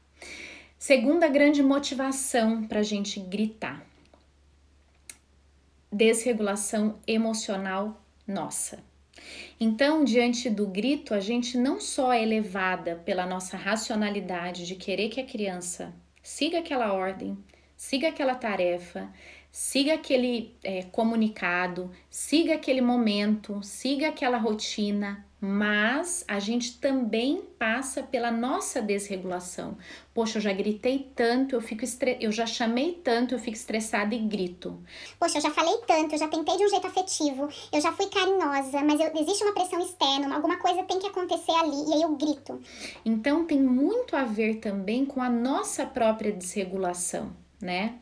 Segunda 0.80 1.28
grande 1.28 1.62
motivação 1.62 2.64
para 2.64 2.80
a 2.80 2.84
gente 2.84 3.20
gritar: 3.20 3.86
desregulação 5.92 6.98
emocional 7.06 8.00
nossa. 8.28 8.84
Então, 9.60 10.04
diante 10.04 10.50
do 10.50 10.68
grito, 10.68 11.13
a 11.13 11.20
gente 11.20 11.58
não 11.58 11.80
só 11.80 12.12
é 12.12 12.24
elevada 12.24 12.96
pela 13.06 13.25
nossa 13.25 13.58
racionalidade 13.58 14.66
de 14.66 14.75
querer 14.75 15.10
que 15.10 15.20
a 15.20 15.25
criança 15.25 15.94
siga 16.24 16.60
aquela 16.60 16.94
ordem, 16.94 17.38
siga 17.75 18.10
aquela 18.10 18.36
tarefa, 18.36 19.12
siga 19.51 19.94
aquele 19.94 20.56
é, 20.63 20.84
comunicado, 20.84 21.92
siga 22.10 22.56
aquele 22.56 22.82
momento, 22.82 23.62
siga 23.62 24.08
aquela 24.08 24.38
rotina, 24.38 25.25
mas 25.44 26.24
a 26.28 26.40
gente 26.40 26.78
também 26.78 27.42
passa 27.58 28.04
pela 28.04 28.30
nossa 28.30 28.80
desregulação. 28.80 29.76
Poxa, 30.14 30.38
eu 30.38 30.42
já 30.42 30.54
gritei 30.54 31.12
tanto, 31.16 31.56
eu 31.56 31.62
fico 31.62 31.84
estre... 31.84 32.18
eu 32.22 32.32
já 32.32 32.46
chamei 32.46 33.02
tanto, 33.04 33.34
eu 33.34 33.40
fico 33.40 33.58
estressada 33.58 34.14
e 34.14 34.20
grito. 34.20 34.80
Poxa, 35.20 35.40
eu 35.40 35.42
já 35.42 35.50
falei 35.50 35.76
tanto, 35.88 36.14
eu 36.14 36.20
já 36.20 36.28
tentei 36.28 36.56
de 36.58 36.66
um 36.66 36.70
jeito 36.70 36.86
afetivo, 36.86 37.50
eu 37.74 37.82
já 37.82 37.92
fui 37.92 38.06
carinhosa, 38.06 38.84
mas 38.84 39.00
eu... 39.00 39.12
existe 39.20 39.44
uma 39.44 39.54
pressão 39.54 39.80
externa, 39.80 40.36
alguma 40.36 40.58
coisa 40.58 40.84
tem 40.84 41.00
que 41.00 41.08
acontecer 41.08 41.54
ali 41.54 41.90
e 41.90 41.94
aí 41.96 42.02
eu 42.04 42.16
grito. 42.16 42.62
Então 43.04 43.44
tem 43.44 43.60
muito 43.60 44.16
a 44.16 44.24
ver 44.24 44.58
também 44.58 45.06
com 45.06 45.24
a 45.24 45.30
nossa 45.30 45.88
própria 45.88 46.32
desregulação, 46.32 47.36
né? 47.60 47.96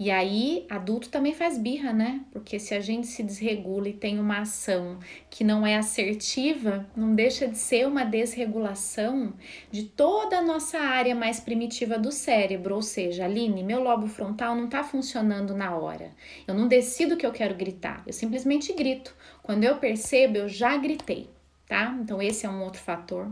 E 0.00 0.10
aí, 0.10 0.64
adulto 0.70 1.10
também 1.10 1.34
faz 1.34 1.58
birra, 1.58 1.92
né? 1.92 2.22
Porque 2.32 2.58
se 2.58 2.74
a 2.74 2.80
gente 2.80 3.06
se 3.06 3.22
desregula 3.22 3.86
e 3.90 3.92
tem 3.92 4.18
uma 4.18 4.38
ação 4.38 4.98
que 5.28 5.44
não 5.44 5.66
é 5.66 5.76
assertiva, 5.76 6.88
não 6.96 7.14
deixa 7.14 7.46
de 7.46 7.58
ser 7.58 7.86
uma 7.86 8.02
desregulação 8.02 9.34
de 9.70 9.82
toda 9.82 10.38
a 10.38 10.42
nossa 10.42 10.78
área 10.78 11.14
mais 11.14 11.38
primitiva 11.38 11.98
do 11.98 12.10
cérebro. 12.10 12.76
Ou 12.76 12.80
seja, 12.80 13.26
Aline, 13.26 13.62
meu 13.62 13.82
lobo 13.82 14.06
frontal 14.06 14.56
não 14.56 14.70
tá 14.70 14.82
funcionando 14.82 15.54
na 15.54 15.76
hora. 15.76 16.12
Eu 16.48 16.54
não 16.54 16.66
decido 16.66 17.18
que 17.18 17.26
eu 17.26 17.32
quero 17.32 17.54
gritar, 17.54 18.02
eu 18.06 18.14
simplesmente 18.14 18.72
grito. 18.72 19.14
Quando 19.42 19.64
eu 19.64 19.76
percebo, 19.76 20.38
eu 20.38 20.48
já 20.48 20.78
gritei, 20.78 21.28
tá? 21.66 21.94
Então, 22.00 22.22
esse 22.22 22.46
é 22.46 22.48
um 22.48 22.62
outro 22.62 22.80
fator. 22.80 23.30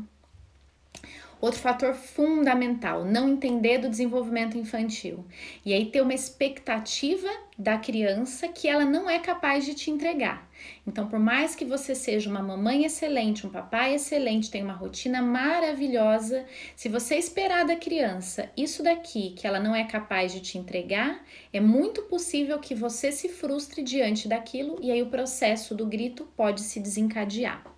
Outro 1.40 1.61
fator 1.61 1.95
fundamental, 1.95 3.04
não 3.04 3.28
entender 3.28 3.78
do 3.78 3.88
desenvolvimento 3.88 4.59
infantil. 4.59 5.25
E 5.64 5.73
aí 5.73 5.87
ter 5.87 6.00
uma 6.00 6.14
expectativa 6.14 7.28
da 7.57 7.78
criança 7.78 8.49
que 8.49 8.66
ela 8.66 8.85
não 8.85 9.09
é 9.09 9.21
capaz 9.21 9.64
de 9.64 9.75
te 9.75 9.88
entregar. 9.88 10.49
Então, 10.85 11.07
por 11.07 11.21
mais 11.21 11.54
que 11.54 11.64
você 11.64 11.95
seja 11.95 12.28
uma 12.28 12.42
mamãe 12.42 12.85
excelente, 12.85 13.47
um 13.47 13.50
papai 13.50 13.95
excelente, 13.95 14.50
tenha 14.50 14.64
uma 14.64 14.75
rotina 14.75 15.23
maravilhosa, 15.23 16.45
se 16.75 16.88
você 16.88 17.16
esperar 17.16 17.64
da 17.64 17.76
criança 17.76 18.50
isso 18.57 18.83
daqui 18.83 19.30
que 19.30 19.47
ela 19.47 19.61
não 19.61 19.76
é 19.76 19.85
capaz 19.85 20.33
de 20.33 20.40
te 20.40 20.59
entregar, 20.59 21.25
é 21.52 21.61
muito 21.61 22.02
possível 22.02 22.59
que 22.59 22.75
você 22.75 23.12
se 23.12 23.28
frustre 23.28 23.83
diante 23.83 24.26
daquilo 24.26 24.76
e 24.83 24.90
aí 24.90 25.02
o 25.02 25.11
processo 25.11 25.73
do 25.75 25.87
grito 25.87 26.28
pode 26.37 26.62
se 26.62 26.80
desencadear. 26.80 27.77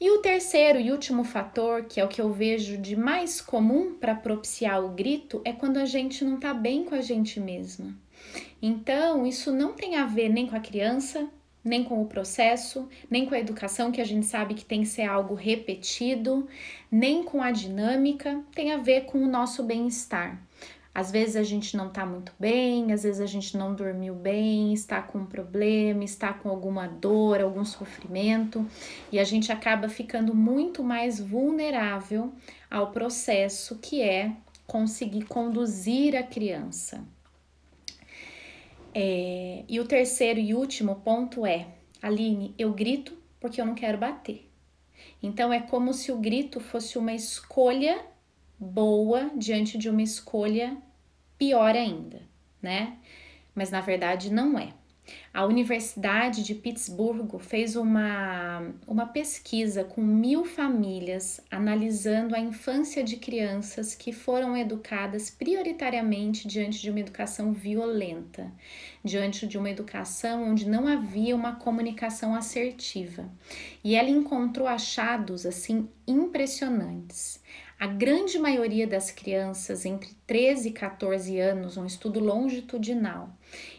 E 0.00 0.10
o 0.10 0.22
terceiro 0.22 0.80
e 0.80 0.90
último 0.90 1.24
fator, 1.24 1.84
que 1.84 2.00
é 2.00 2.04
o 2.04 2.08
que 2.08 2.22
eu 2.22 2.32
vejo 2.32 2.78
de 2.78 2.96
mais 2.96 3.38
comum 3.38 3.92
para 3.92 4.14
propiciar 4.14 4.82
o 4.82 4.88
grito, 4.88 5.42
é 5.44 5.52
quando 5.52 5.76
a 5.76 5.84
gente 5.84 6.24
não 6.24 6.36
está 6.36 6.54
bem 6.54 6.84
com 6.84 6.94
a 6.94 7.02
gente 7.02 7.38
mesma. 7.38 7.94
Então, 8.62 9.26
isso 9.26 9.52
não 9.52 9.74
tem 9.74 9.96
a 9.96 10.06
ver 10.06 10.30
nem 10.30 10.46
com 10.46 10.56
a 10.56 10.60
criança, 10.60 11.28
nem 11.62 11.84
com 11.84 12.00
o 12.00 12.06
processo, 12.06 12.88
nem 13.10 13.26
com 13.26 13.34
a 13.34 13.38
educação, 13.38 13.92
que 13.92 14.00
a 14.00 14.04
gente 14.04 14.24
sabe 14.24 14.54
que 14.54 14.64
tem 14.64 14.80
que 14.80 14.88
ser 14.88 15.02
algo 15.02 15.34
repetido, 15.34 16.48
nem 16.90 17.22
com 17.22 17.42
a 17.42 17.50
dinâmica, 17.50 18.42
tem 18.54 18.72
a 18.72 18.78
ver 18.78 19.02
com 19.02 19.18
o 19.18 19.28
nosso 19.28 19.62
bem-estar. 19.62 20.40
Às 20.92 21.10
vezes 21.10 21.36
a 21.36 21.42
gente 21.44 21.76
não 21.76 21.88
tá 21.88 22.04
muito 22.04 22.32
bem, 22.38 22.92
às 22.92 23.04
vezes 23.04 23.20
a 23.20 23.26
gente 23.26 23.56
não 23.56 23.74
dormiu 23.74 24.14
bem, 24.14 24.72
está 24.72 25.00
com 25.00 25.18
um 25.18 25.26
problema, 25.26 26.02
está 26.02 26.32
com 26.32 26.48
alguma 26.48 26.88
dor, 26.88 27.40
algum 27.40 27.64
sofrimento, 27.64 28.66
e 29.12 29.18
a 29.18 29.24
gente 29.24 29.52
acaba 29.52 29.88
ficando 29.88 30.34
muito 30.34 30.82
mais 30.82 31.20
vulnerável 31.20 32.32
ao 32.68 32.90
processo 32.90 33.78
que 33.78 34.02
é 34.02 34.32
conseguir 34.66 35.26
conduzir 35.26 36.16
a 36.16 36.22
criança. 36.24 37.04
É, 38.92 39.64
e 39.68 39.78
o 39.78 39.84
terceiro 39.84 40.40
e 40.40 40.54
último 40.54 40.96
ponto 40.96 41.46
é: 41.46 41.68
Aline, 42.02 42.52
eu 42.58 42.72
grito 42.72 43.16
porque 43.38 43.60
eu 43.60 43.66
não 43.66 43.74
quero 43.74 43.96
bater. 43.96 44.50
Então 45.22 45.52
é 45.52 45.60
como 45.60 45.94
se 45.94 46.10
o 46.10 46.18
grito 46.18 46.60
fosse 46.60 46.98
uma 46.98 47.12
escolha 47.12 48.04
boa 48.60 49.30
diante 49.34 49.78
de 49.78 49.88
uma 49.88 50.02
escolha 50.02 50.76
pior 51.38 51.74
ainda, 51.74 52.20
né? 52.60 52.98
Mas 53.54 53.70
na 53.70 53.80
verdade 53.80 54.30
não 54.30 54.58
é. 54.58 54.74
A 55.32 55.44
Universidade 55.44 56.42
de 56.42 56.54
Pittsburgh 56.54 57.38
fez 57.38 57.76
uma, 57.76 58.62
uma 58.86 59.06
pesquisa 59.06 59.84
com 59.84 60.00
mil 60.02 60.44
famílias 60.44 61.40
analisando 61.50 62.34
a 62.34 62.40
infância 62.40 63.02
de 63.02 63.16
crianças 63.16 63.94
que 63.94 64.12
foram 64.12 64.56
educadas 64.56 65.30
prioritariamente 65.30 66.46
diante 66.46 66.80
de 66.80 66.90
uma 66.90 67.00
educação 67.00 67.52
violenta, 67.52 68.52
diante 69.04 69.46
de 69.46 69.56
uma 69.56 69.70
educação 69.70 70.50
onde 70.50 70.68
não 70.68 70.86
havia 70.86 71.34
uma 71.34 71.56
comunicação 71.56 72.34
assertiva. 72.34 73.28
E 73.82 73.94
ela 73.94 74.10
encontrou 74.10 74.66
achados 74.66 75.46
assim 75.46 75.88
impressionantes. 76.06 77.40
A 77.80 77.86
grande 77.86 78.38
maioria 78.38 78.86
das 78.86 79.10
crianças 79.10 79.86
entre 79.86 80.10
13 80.26 80.68
e 80.68 80.72
14 80.72 81.38
anos, 81.38 81.78
um 81.78 81.86
estudo 81.86 82.20
longitudinal, 82.20 83.30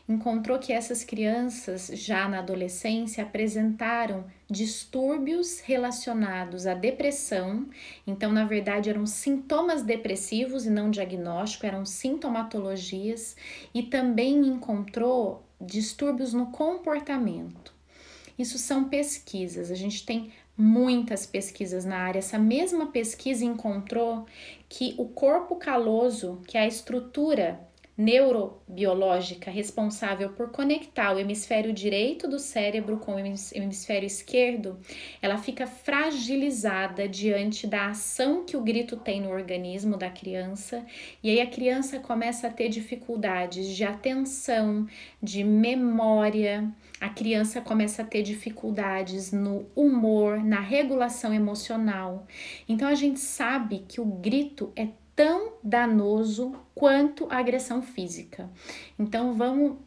encontrou 0.10 0.58
que 0.58 0.74
essas 0.74 1.03
crianças, 1.03 1.86
já 1.93 2.27
na 2.27 2.39
adolescência, 2.39 3.24
apresentaram 3.24 4.25
distúrbios 4.50 5.60
relacionados 5.60 6.65
à 6.65 6.74
depressão. 6.74 7.70
Então, 8.08 8.31
na 8.31 8.43
verdade, 8.43 8.89
eram 8.89 9.05
sintomas 9.05 9.84
depressivos 9.84 10.65
e 10.65 10.72
não 10.72 10.89
diagnóstico, 10.89 11.67
eram 11.67 11.86
sintomatologias, 11.86 13.36
e 13.72 13.84
também 13.84 14.48
encontrou 14.48 15.43
distúrbios 15.62 16.34
no 16.34 16.48
comportamento. 16.48 17.72
Isso 18.41 18.58
são 18.58 18.89
pesquisas. 18.89 19.70
A 19.70 19.75
gente 19.75 20.03
tem 20.03 20.31
muitas 20.58 21.25
pesquisas 21.25 21.86
na 21.86 21.98
área. 21.98 22.20
Essa 22.20 22.37
mesma 22.37 22.87
pesquisa 22.87 23.44
encontrou 23.46 24.25
que 24.70 24.94
o 24.98 25.05
corpo 25.05 25.55
caloso, 25.55 26.42
que 26.48 26.57
é 26.57 26.61
a 26.61 26.68
estrutura 26.68 27.59
neurobiológica 27.98 29.51
responsável 29.51 30.29
por 30.29 30.50
conectar 30.50 31.14
o 31.14 31.20
hemisfério 31.20 31.72
direito 31.72 32.27
do 32.27 32.40
cérebro 32.40 32.98
com 32.98 33.16
o 33.16 33.20
hemisfério 33.20 34.07
esquerdo, 34.07 34.79
ela 35.22 35.37
fica 35.37 35.68
fragilizada 35.68 37.07
diante 37.07 37.68
da 37.68 37.90
ação 37.90 38.44
que 38.46 38.57
o 38.57 38.61
grito 38.61 38.98
tem 38.98 39.22
no 39.22 39.29
organismo 39.29 39.98
da 39.98 40.09
criança, 40.09 40.83
e 41.22 41.29
aí 41.29 41.42
a 41.42 41.48
criança 41.48 42.00
começa 42.00 42.48
a 42.48 42.51
ter 42.51 42.70
dificuldades 42.70 43.68
de 43.68 43.83
atenção, 43.83 44.87
de 45.22 45.44
memória, 45.44 46.74
a 47.01 47.09
criança 47.09 47.59
começa 47.59 48.03
a 48.03 48.05
ter 48.05 48.22
dificuldades 48.22 49.31
no 49.31 49.66
humor, 49.75 50.44
na 50.44 50.59
regulação 50.59 51.33
emocional. 51.33 52.27
Então 52.70 52.87
a 52.87 52.94
gente 52.94 53.20
sabe 53.20 53.83
que 53.87 54.00
o 54.00 54.05
grito 54.05 54.72
é 54.75 54.87
tão 55.16 55.53
danoso 55.64 56.55
quanto 56.75 57.27
a 57.31 57.40
agressão 57.40 57.81
física. 57.81 58.48
Então 59.00 59.33
vamos 59.33 59.77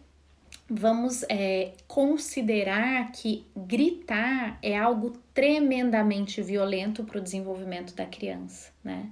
vamos 0.69 1.25
é, 1.29 1.73
considerar 1.87 3.13
que 3.13 3.47
gritar 3.55 4.59
é 4.63 4.77
algo 4.77 5.13
tremendamente 5.33 6.41
violento 6.43 7.05
para 7.05 7.19
o 7.19 7.21
desenvolvimento 7.21 7.95
da 7.95 8.07
criança, 8.07 8.73
né? 8.83 9.11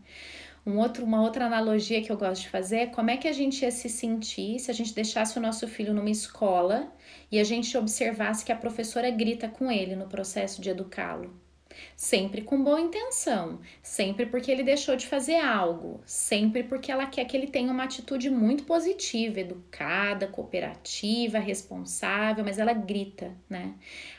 Um 0.64 0.78
outro, 0.78 1.04
uma 1.04 1.22
outra 1.22 1.46
analogia 1.46 2.02
que 2.02 2.10
eu 2.10 2.16
gosto 2.16 2.42
de 2.42 2.48
fazer 2.48 2.76
é 2.76 2.86
como 2.86 3.10
é 3.10 3.16
que 3.16 3.26
a 3.28 3.32
gente 3.32 3.62
ia 3.62 3.70
se 3.70 3.88
sentir 3.88 4.58
se 4.60 4.70
a 4.70 4.74
gente 4.74 4.94
deixasse 4.94 5.36
o 5.38 5.42
nosso 5.42 5.66
filho 5.66 5.92
numa 5.92 6.10
escola 6.10 6.92
e 7.30 7.40
a 7.40 7.44
gente 7.44 7.76
observasse 7.76 8.44
que 8.44 8.52
a 8.52 8.56
professora 8.56 9.10
grita 9.10 9.48
com 9.48 9.70
ele 9.70 9.96
no 9.96 10.08
processo 10.08 10.60
de 10.62 10.70
educá-lo 10.70 11.41
sempre 11.96 12.42
com 12.42 12.62
boa 12.62 12.80
intenção, 12.80 13.60
sempre 13.82 14.26
porque 14.26 14.50
ele 14.50 14.62
deixou 14.62 14.96
de 14.96 15.06
fazer 15.06 15.36
algo, 15.36 16.00
sempre 16.04 16.62
porque 16.62 16.90
ela 16.90 17.06
quer 17.06 17.24
que 17.24 17.36
ele 17.36 17.46
tenha 17.46 17.70
uma 17.70 17.84
atitude 17.84 18.30
muito 18.30 18.64
positiva, 18.64 19.40
educada, 19.40 20.26
cooperativa, 20.26 21.38
responsável, 21.38 22.44
mas 22.44 22.58
ela 22.58 22.72
grita, 22.72 23.32
né? 23.48 23.74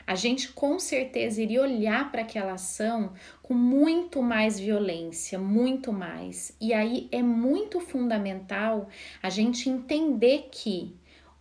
A 0.06 0.14
gente 0.14 0.52
com 0.52 0.78
certeza 0.78 1.42
iria 1.42 1.62
olhar 1.62 2.10
para 2.10 2.22
aquela 2.22 2.52
ação 2.52 3.12
com 3.42 3.54
muito 3.54 4.22
mais 4.22 4.58
violência, 4.58 5.38
muito 5.38 5.92
mais. 5.92 6.56
E 6.60 6.72
aí 6.72 7.08
é 7.12 7.22
muito 7.22 7.80
fundamental 7.80 8.88
a 9.22 9.30
gente 9.30 9.68
entender 9.68 10.48
que 10.50 10.94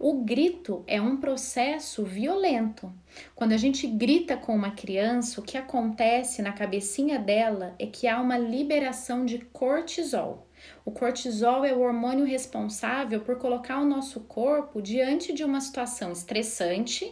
o 0.06 0.16
grito 0.16 0.84
é 0.86 1.00
um 1.00 1.16
processo 1.16 2.04
violento. 2.04 2.92
Quando 3.34 3.54
a 3.54 3.58
gente 3.58 3.88
grita 3.88 4.36
com 4.36 4.54
uma 4.54 4.72
criança, 4.72 5.40
o 5.40 5.44
que 5.44 5.58
acontece 5.58 6.42
na 6.42 6.52
cabecinha 6.52 7.18
dela 7.18 7.74
é 7.80 7.86
que 7.86 8.06
há 8.06 8.20
uma 8.20 8.38
liberação 8.38 9.26
de 9.26 9.38
cortisol. 9.54 10.46
O 10.84 10.92
cortisol 10.92 11.64
é 11.64 11.74
o 11.74 11.80
hormônio 11.80 12.26
responsável 12.26 13.22
por 13.22 13.38
colocar 13.38 13.80
o 13.80 13.86
nosso 13.86 14.20
corpo 14.20 14.82
diante 14.82 15.32
de 15.32 15.46
uma 15.46 15.62
situação 15.62 16.12
estressante, 16.12 17.10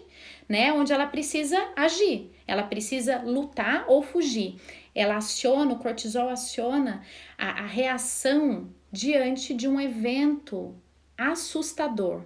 né, 0.49 0.73
onde 0.73 0.91
ela 0.91 1.07
precisa 1.07 1.71
agir, 1.77 2.29
ela 2.45 2.63
precisa 2.63 3.19
lutar 3.19 3.85
ou 3.87 4.03
fugir. 4.03 4.57
Ela 4.93 5.15
aciona, 5.15 5.71
o 5.71 5.79
cortisol 5.79 6.27
aciona 6.27 7.03
a, 7.37 7.61
a 7.61 7.65
reação 7.65 8.69
diante 8.91 9.53
de 9.53 9.65
um 9.65 9.79
evento 9.79 10.75
assustador. 11.17 12.25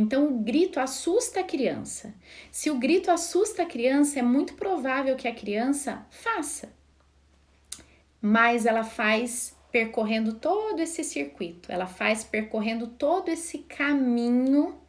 Então, 0.00 0.28
o 0.28 0.38
grito 0.38 0.80
assusta 0.80 1.40
a 1.40 1.44
criança. 1.44 2.14
Se 2.50 2.70
o 2.70 2.78
grito 2.78 3.10
assusta 3.10 3.64
a 3.64 3.66
criança, 3.66 4.18
é 4.18 4.22
muito 4.22 4.54
provável 4.54 5.14
que 5.14 5.28
a 5.28 5.34
criança 5.34 6.06
faça. 6.10 6.72
Mas 8.20 8.64
ela 8.64 8.82
faz 8.82 9.54
percorrendo 9.70 10.36
todo 10.36 10.80
esse 10.80 11.04
circuito, 11.04 11.70
ela 11.70 11.86
faz 11.86 12.24
percorrendo 12.24 12.86
todo 12.86 13.28
esse 13.28 13.58
caminho 13.58 14.80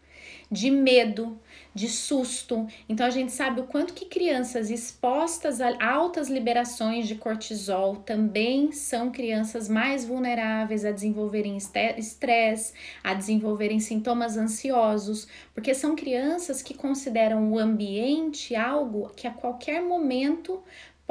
de 0.49 0.71
medo, 0.71 1.37
de 1.73 1.87
susto. 1.87 2.67
Então 2.87 3.05
a 3.05 3.09
gente 3.09 3.31
sabe 3.31 3.61
o 3.61 3.65
quanto 3.65 3.93
que 3.93 4.05
crianças 4.05 4.69
expostas 4.69 5.61
a 5.61 5.71
altas 5.83 6.29
liberações 6.29 7.07
de 7.07 7.15
cortisol 7.15 7.97
também 7.97 8.71
são 8.71 9.11
crianças 9.11 9.69
mais 9.69 10.05
vulneráveis 10.05 10.83
a 10.83 10.91
desenvolverem 10.91 11.57
estresse, 11.57 12.73
a 13.03 13.13
desenvolverem 13.13 13.79
sintomas 13.79 14.37
ansiosos, 14.37 15.27
porque 15.53 15.73
são 15.73 15.95
crianças 15.95 16.61
que 16.61 16.73
consideram 16.73 17.51
o 17.51 17.59
ambiente 17.59 18.55
algo 18.55 19.11
que 19.15 19.27
a 19.27 19.31
qualquer 19.31 19.81
momento 19.81 20.61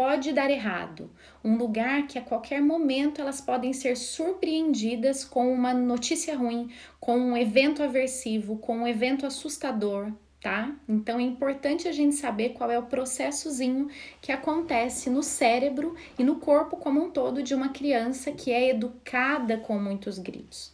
pode 0.01 0.33
dar 0.33 0.51
errado, 0.51 1.11
um 1.45 1.57
lugar 1.57 2.07
que 2.07 2.19
a 2.19 2.23
qualquer 2.23 2.63
momento 2.63 3.21
elas 3.21 3.39
podem 3.39 3.73
ser 3.75 3.99
surpreendidas 3.99 5.25
com 5.25 5.53
uma 5.53 5.75
notícia 5.75 6.35
ruim, 6.35 6.71
com 6.99 7.19
um 7.19 7.37
evento 7.37 7.83
aversivo, 7.83 8.57
com 8.57 8.79
um 8.79 8.89
evento 8.89 9.27
assustador, 9.27 10.11
tá? 10.41 10.75
Então 10.89 11.19
é 11.19 11.23
importante 11.23 11.87
a 11.87 11.93
gente 11.93 12.17
saber 12.17 12.51
qual 12.51 12.71
é 12.71 12.79
o 12.79 12.85
processozinho 12.87 13.89
que 14.21 14.33
acontece 14.33 15.11
no 15.11 15.23
cérebro 15.23 15.95
e 16.19 16.25
no 16.25 16.37
corpo 16.37 16.77
como 16.77 17.05
um 17.05 17.11
todo 17.11 17.43
de 17.43 17.55
uma 17.55 17.69
criança 17.69 18.33
que 18.33 18.51
é 18.51 18.71
educada 18.71 19.59
com 19.59 19.79
muitos 19.79 20.19
gritos. 20.19 20.73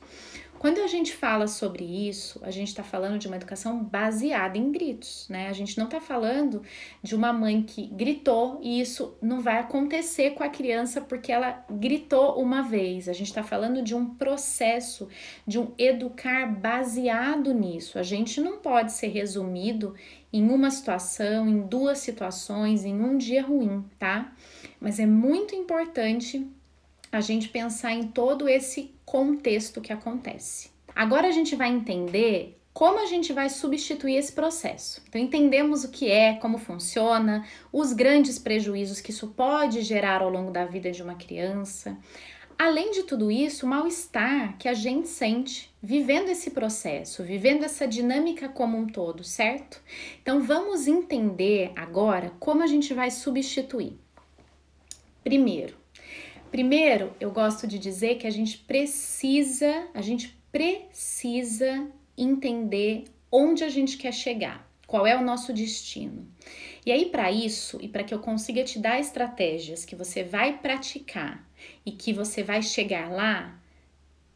Quando 0.67 0.81
a 0.81 0.89
gente 0.89 1.15
fala 1.15 1.47
sobre 1.47 1.85
isso, 1.85 2.41
a 2.43 2.51
gente 2.51 2.67
está 2.67 2.83
falando 2.83 3.21
de 3.21 3.29
uma 3.29 3.37
educação 3.37 3.85
baseada 3.85 4.59
em 4.59 4.73
gritos, 4.73 5.29
né? 5.29 5.47
A 5.47 5.53
gente 5.53 5.79
não 5.79 5.85
está 5.85 6.01
falando 6.01 6.61
de 7.01 7.15
uma 7.15 7.33
mãe 7.33 7.63
que 7.63 7.87
gritou 7.87 8.59
e 8.61 8.81
isso 8.81 9.17
não 9.23 9.41
vai 9.41 9.61
acontecer 9.61 10.31
com 10.33 10.43
a 10.43 10.49
criança 10.49 11.01
porque 11.01 11.31
ela 11.31 11.65
gritou 11.71 12.43
uma 12.43 12.63
vez. 12.63 13.09
A 13.09 13.13
gente 13.13 13.29
está 13.29 13.45
falando 13.45 13.81
de 13.81 13.95
um 13.95 14.07
processo, 14.17 15.09
de 15.47 15.57
um 15.57 15.73
educar 15.79 16.53
baseado 16.53 17.55
nisso. 17.55 17.97
A 17.97 18.03
gente 18.03 18.41
não 18.41 18.59
pode 18.59 18.91
ser 18.91 19.07
resumido 19.07 19.95
em 20.33 20.51
uma 20.51 20.73
situação, 20.73 21.49
em 21.49 21.61
duas 21.61 21.99
situações, 21.99 22.85
em 22.85 23.01
um 23.01 23.17
dia 23.17 23.45
ruim, 23.45 23.85
tá? 24.01 24.33
Mas 24.81 24.99
é 24.99 25.07
muito 25.07 25.55
importante 25.55 26.45
a 27.13 27.21
gente 27.21 27.51
pensar 27.51 27.93
em 27.93 28.09
todo 28.09 28.49
esse 28.49 28.96
contexto 29.07 29.81
que 29.81 29.93
acontece. 29.93 30.71
Agora 30.95 31.29
a 31.29 31.31
gente 31.31 31.55
vai 31.55 31.71
entender 31.71 32.59
como 32.77 33.01
a 33.01 33.07
gente 33.07 33.33
vai 33.33 33.49
substituir 33.49 34.17
esse 34.17 34.33
processo. 34.33 35.03
Então, 35.09 35.19
entendemos 35.19 35.83
o 35.83 35.91
que 35.91 36.11
é, 36.11 36.35
como 36.35 36.59
funciona, 36.59 37.47
os 37.73 37.95
grandes 37.95 38.39
prejuízos 38.39 39.01
que 39.01 39.11
isso 39.11 39.29
pode 39.29 39.81
gerar 39.81 40.21
ao 40.21 40.29
longo 40.29 40.51
da 40.51 40.67
vida 40.67 40.91
de 40.91 41.03
uma 41.03 41.15
criança. 41.15 41.97
Além 42.59 42.91
de 42.91 43.05
tudo 43.05 43.31
isso, 43.31 43.65
o 43.65 43.69
mal-estar 43.69 44.59
que 44.59 44.69
a 44.69 44.75
gente 44.75 45.09
sente 45.09 45.75
vivendo 45.83 46.29
esse 46.29 46.51
processo, 46.51 47.23
vivendo 47.23 47.65
essa 47.65 47.89
dinâmica 47.89 48.47
como 48.47 48.77
um 48.77 48.87
todo, 48.87 49.25
certo? 49.25 49.81
Então, 50.21 50.43
vamos 50.43 50.87
entender 50.87 51.73
agora 51.77 52.33
como 52.39 52.63
a 52.63 52.67
gente 52.67 52.93
vai 52.93 53.11
substituir. 53.11 53.99
Primeiro, 55.25 55.79
Primeiro, 56.57 57.15
eu 57.21 57.31
gosto 57.31 57.67
de 57.67 57.79
dizer 57.79 58.15
que 58.15 58.27
a 58.27 58.31
gente 58.31 58.57
precisa, 58.57 59.89
a 59.93 60.01
gente 60.01 60.35
precisa 60.51 61.87
entender 62.17 63.05
onde 63.31 63.63
a 63.63 63.69
gente 63.69 63.99
quer 63.99 64.11
chegar, 64.11 64.67
qual 64.87 65.07
é 65.07 65.15
o 65.15 65.23
nosso 65.23 65.53
destino. 65.53 66.27
E 66.87 66.91
aí, 66.91 67.11
para 67.11 67.31
isso, 67.31 67.77
e 67.83 67.87
para 67.87 68.03
que 68.03 68.15
eu 68.15 68.21
consiga 68.21 68.65
te 68.65 68.79
dar 68.79 68.99
estratégias 68.99 69.85
que 69.85 69.95
você 69.95 70.25
vai 70.25 70.57
praticar 70.57 71.47
e 71.85 71.93
que 71.93 72.11
você 72.11 72.43
vai 72.43 72.63
chegar 72.63 73.11
lá, 73.11 73.61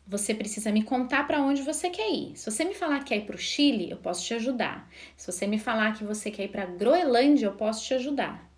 você 0.06 0.34
precisa 0.34 0.70
me 0.70 0.82
contar 0.82 1.26
para 1.26 1.40
onde 1.40 1.62
você 1.62 1.88
quer 1.88 2.12
ir. 2.12 2.36
Se 2.36 2.50
você 2.50 2.66
me 2.66 2.74
falar 2.74 2.98
que 2.98 3.06
quer 3.06 3.16
ir 3.16 3.24
para 3.24 3.36
o 3.36 3.38
Chile, 3.38 3.90
eu 3.90 3.96
posso 3.96 4.26
te 4.26 4.34
ajudar. 4.34 4.86
Se 5.16 5.32
você 5.32 5.46
me 5.46 5.58
falar 5.58 5.96
que 5.96 6.04
você 6.04 6.30
quer 6.30 6.44
ir 6.44 6.48
para 6.48 6.66
Groenlândia, 6.66 7.46
eu 7.46 7.54
posso 7.54 7.82
te 7.82 7.94
ajudar. 7.94 8.49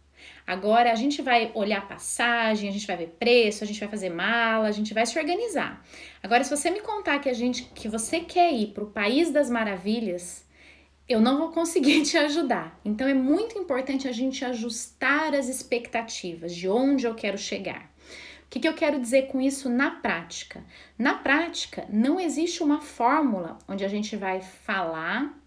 Agora 0.47 0.93
a 0.93 0.95
gente 0.95 1.23
vai 1.23 1.51
olhar 1.55 1.87
passagem, 1.87 2.69
a 2.69 2.73
gente 2.73 2.87
vai 2.87 2.97
ver 2.97 3.17
preço, 3.19 3.63
a 3.63 3.67
gente 3.67 3.81
vai 3.81 3.89
fazer 3.89 4.11
mala, 4.11 4.69
a 4.69 4.73
gente 4.73 4.93
vai 4.93 5.07
se 5.07 5.19
organizar. 5.19 5.85
Agora, 6.23 6.43
se 6.45 6.51
você 6.55 6.71
me 6.71 6.81
contar 6.81 7.19
que 7.21 7.29
a 7.29 7.33
gente 7.33 7.65
que 7.75 7.89
você 7.89 8.21
quer 8.21 8.53
ir 8.53 8.69
para 8.69 8.85
o 8.85 8.91
país 8.91 9.31
das 9.31 9.49
maravilhas, 9.49 10.45
eu 11.09 11.21
não 11.21 11.39
vou 11.39 11.51
conseguir 11.51 12.03
te 12.05 12.17
ajudar. 12.17 12.79
Então 12.85 13.07
é 13.07 13.15
muito 13.15 13.59
importante 13.59 14.09
a 14.09 14.13
gente 14.13 14.45
ajustar 14.45 15.35
as 15.35 15.49
expectativas 15.49 16.55
de 16.55 16.69
onde 16.69 17.07
eu 17.07 17.15
quero 17.15 17.39
chegar. 17.39 17.91
O 18.45 18.49
que, 18.53 18.61
que 18.61 18.69
eu 18.69 18.75
quero 18.75 19.01
dizer 19.01 19.29
com 19.29 19.41
isso 19.41 19.71
na 19.71 19.93
prática? 19.93 20.63
Na 20.99 21.15
prática, 21.15 21.87
não 21.89 22.21
existe 22.21 22.63
uma 22.63 22.83
fórmula 22.83 23.59
onde 23.67 23.83
a 23.83 23.89
gente 23.89 24.15
vai 24.15 24.43
falar 24.43 25.42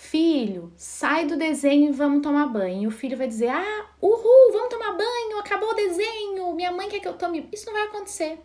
Filho, 0.00 0.72
sai 0.76 1.26
do 1.26 1.36
desenho 1.36 1.88
e 1.88 1.92
vamos 1.92 2.22
tomar 2.22 2.46
banho. 2.46 2.84
E 2.84 2.86
o 2.86 2.90
filho 2.90 3.16
vai 3.16 3.26
dizer: 3.26 3.48
Ah, 3.48 3.86
uhul, 4.00 4.52
vamos 4.52 4.68
tomar 4.68 4.92
banho, 4.92 5.38
acabou 5.40 5.70
o 5.70 5.74
desenho, 5.74 6.54
minha 6.54 6.70
mãe 6.70 6.88
quer 6.88 7.00
que 7.00 7.08
eu 7.08 7.14
tome. 7.14 7.48
Isso 7.52 7.66
não 7.66 7.72
vai 7.72 7.82
acontecer. 7.82 8.38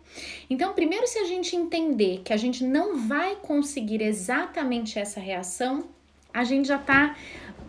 Então, 0.50 0.74
primeiro, 0.74 1.06
se 1.06 1.16
a 1.16 1.24
gente 1.24 1.54
entender 1.54 2.22
que 2.24 2.32
a 2.32 2.36
gente 2.36 2.64
não 2.64 3.06
vai 3.06 3.36
conseguir 3.36 4.02
exatamente 4.02 4.98
essa 4.98 5.20
reação, 5.20 5.84
a 6.34 6.42
gente 6.42 6.66
já 6.66 6.76
tá 6.76 7.16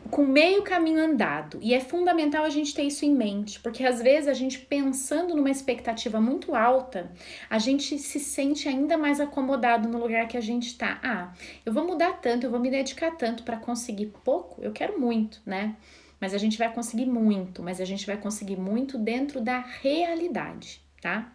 com 0.09 0.25
meio 0.25 0.63
caminho 0.63 0.99
andado. 0.99 1.59
E 1.61 1.73
é 1.73 1.79
fundamental 1.79 2.43
a 2.45 2.49
gente 2.49 2.73
ter 2.73 2.83
isso 2.83 3.05
em 3.05 3.13
mente, 3.13 3.59
porque 3.59 3.83
às 3.83 4.01
vezes 4.01 4.27
a 4.27 4.33
gente 4.33 4.59
pensando 4.59 5.35
numa 5.35 5.49
expectativa 5.49 6.21
muito 6.21 6.55
alta, 6.55 7.11
a 7.49 7.57
gente 7.57 7.97
se 7.97 8.19
sente 8.19 8.67
ainda 8.67 8.97
mais 8.97 9.19
acomodado 9.19 9.87
no 9.87 9.99
lugar 9.99 10.27
que 10.27 10.37
a 10.37 10.41
gente 10.41 10.67
está. 10.67 10.99
Ah, 11.03 11.33
eu 11.65 11.73
vou 11.73 11.85
mudar 11.85 12.13
tanto, 12.21 12.45
eu 12.45 12.51
vou 12.51 12.59
me 12.59 12.69
dedicar 12.69 13.11
tanto 13.11 13.43
para 13.43 13.57
conseguir 13.57 14.13
pouco, 14.23 14.61
eu 14.61 14.71
quero 14.71 14.99
muito, 14.99 15.41
né? 15.45 15.75
Mas 16.19 16.33
a 16.33 16.37
gente 16.37 16.57
vai 16.57 16.73
conseguir 16.73 17.05
muito, 17.05 17.61
mas 17.61 17.81
a 17.81 17.85
gente 17.85 18.05
vai 18.05 18.17
conseguir 18.17 18.55
muito 18.55 18.97
dentro 18.97 19.41
da 19.41 19.59
realidade, 19.59 20.81
tá? 21.01 21.34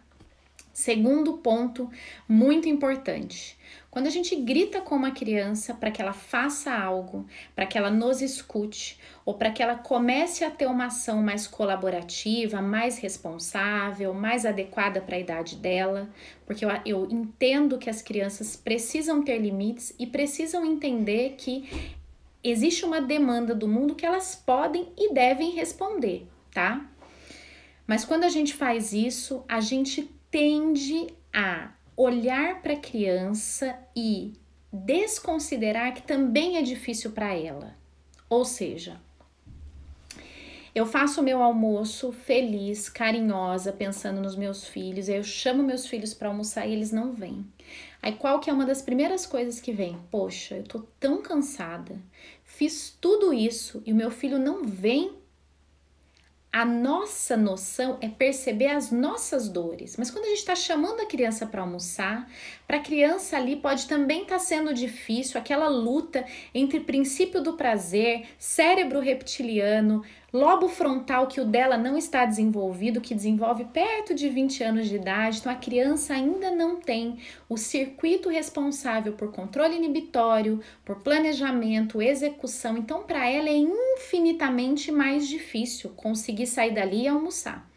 Segundo 0.73 1.33
ponto 1.37 1.89
muito 2.27 2.69
importante. 2.69 3.57
Quando 3.89 4.07
a 4.07 4.09
gente 4.09 4.33
grita 4.37 4.79
com 4.79 4.95
uma 4.95 5.11
criança 5.11 5.73
para 5.73 5.91
que 5.91 6.01
ela 6.01 6.13
faça 6.13 6.73
algo, 6.73 7.25
para 7.53 7.65
que 7.65 7.77
ela 7.77 7.89
nos 7.89 8.21
escute, 8.21 8.97
ou 9.25 9.33
para 9.33 9.51
que 9.51 9.61
ela 9.61 9.75
comece 9.75 10.45
a 10.45 10.49
ter 10.49 10.65
uma 10.65 10.85
ação 10.85 11.21
mais 11.21 11.45
colaborativa, 11.45 12.61
mais 12.61 12.99
responsável, 12.99 14.13
mais 14.13 14.45
adequada 14.45 15.01
para 15.01 15.17
a 15.17 15.19
idade 15.19 15.57
dela, 15.57 16.09
porque 16.45 16.63
eu, 16.63 16.69
eu 16.85 17.07
entendo 17.11 17.77
que 17.77 17.89
as 17.89 18.01
crianças 18.01 18.55
precisam 18.55 19.23
ter 19.23 19.37
limites 19.39 19.93
e 19.99 20.07
precisam 20.07 20.65
entender 20.65 21.35
que 21.37 21.69
existe 22.41 22.85
uma 22.85 23.01
demanda 23.01 23.53
do 23.53 23.67
mundo 23.67 23.93
que 23.93 24.05
elas 24.05 24.35
podem 24.35 24.87
e 24.97 25.13
devem 25.13 25.51
responder, 25.51 26.25
tá? 26.53 26.89
Mas 27.85 28.05
quando 28.05 28.23
a 28.23 28.29
gente 28.29 28.53
faz 28.53 28.93
isso, 28.93 29.43
a 29.49 29.59
gente 29.59 30.09
tende 30.31 31.07
a 31.33 31.71
olhar 31.95 32.61
para 32.61 32.73
a 32.73 32.79
criança 32.79 33.77
e 33.95 34.33
desconsiderar 34.71 35.93
que 35.93 36.01
também 36.01 36.57
é 36.57 36.61
difícil 36.61 37.11
para 37.11 37.33
ela. 37.33 37.75
Ou 38.29 38.45
seja, 38.45 38.99
eu 40.73 40.85
faço 40.85 41.19
o 41.19 41.23
meu 41.23 41.43
almoço 41.43 42.13
feliz, 42.13 42.87
carinhosa, 42.87 43.73
pensando 43.73 44.21
nos 44.21 44.37
meus 44.37 44.65
filhos. 44.65 45.09
Eu 45.09 45.21
chamo 45.21 45.61
meus 45.61 45.85
filhos 45.85 46.13
para 46.13 46.29
almoçar 46.29 46.65
e 46.65 46.71
eles 46.71 46.93
não 46.93 47.11
vêm. 47.11 47.45
Aí 48.01 48.13
qual 48.13 48.39
que 48.39 48.49
é 48.49 48.53
uma 48.53 48.65
das 48.65 48.81
primeiras 48.81 49.25
coisas 49.25 49.59
que 49.59 49.73
vem? 49.73 49.99
Poxa, 50.09 50.55
eu 50.55 50.63
tô 50.63 50.79
tão 50.97 51.21
cansada. 51.21 51.99
Fiz 52.45 52.97
tudo 53.01 53.33
isso 53.33 53.83
e 53.85 53.91
o 53.91 53.95
meu 53.95 54.09
filho 54.09 54.39
não 54.39 54.63
vem 54.63 55.20
a 56.53 56.65
nossa 56.65 57.37
noção 57.37 57.97
é 58.01 58.09
perceber 58.09 58.67
as 58.67 58.91
nossas 58.91 59.47
dores. 59.47 59.95
Mas 59.97 60.11
quando 60.11 60.25
a 60.25 60.29
gente 60.29 60.39
está 60.39 60.55
chamando 60.55 60.99
a 60.99 61.05
criança 61.05 61.45
para 61.45 61.61
almoçar, 61.61 62.29
para 62.67 62.77
a 62.77 62.81
criança 62.81 63.37
ali 63.37 63.55
pode 63.55 63.87
também 63.87 64.23
estar 64.23 64.35
tá 64.35 64.39
sendo 64.39 64.73
difícil 64.73 65.39
aquela 65.39 65.69
luta 65.69 66.25
entre 66.53 66.81
princípio 66.81 67.41
do 67.41 67.53
prazer, 67.53 68.27
cérebro 68.37 68.99
reptiliano, 68.99 70.03
lobo 70.33 70.67
frontal 70.69 71.27
que 71.27 71.41
o 71.41 71.45
dela 71.45 71.77
não 71.77 71.97
está 71.97 72.25
desenvolvido, 72.25 73.01
que 73.01 73.13
desenvolve 73.15 73.65
perto 73.65 74.13
de 74.13 74.29
20 74.29 74.63
anos 74.63 74.87
de 74.87 74.95
idade, 74.95 75.39
então 75.39 75.51
a 75.51 75.55
criança 75.55 76.13
ainda 76.13 76.51
não 76.51 76.77
tem 76.77 77.17
o 77.49 77.57
circuito 77.57 78.29
responsável 78.29 79.13
por 79.13 79.31
controle 79.31 79.75
inibitório, 79.75 80.61
por 80.85 81.01
planejamento, 81.01 82.01
execução, 82.01 82.77
então 82.77 83.03
para 83.03 83.29
ela 83.29 83.49
é 83.49 83.57
infinitamente 83.57 84.91
mais 84.91 85.27
difícil 85.27 85.89
conseguir 85.91 86.47
sair 86.47 86.73
dali 86.73 87.03
e 87.03 87.07
almoçar. 87.07 87.70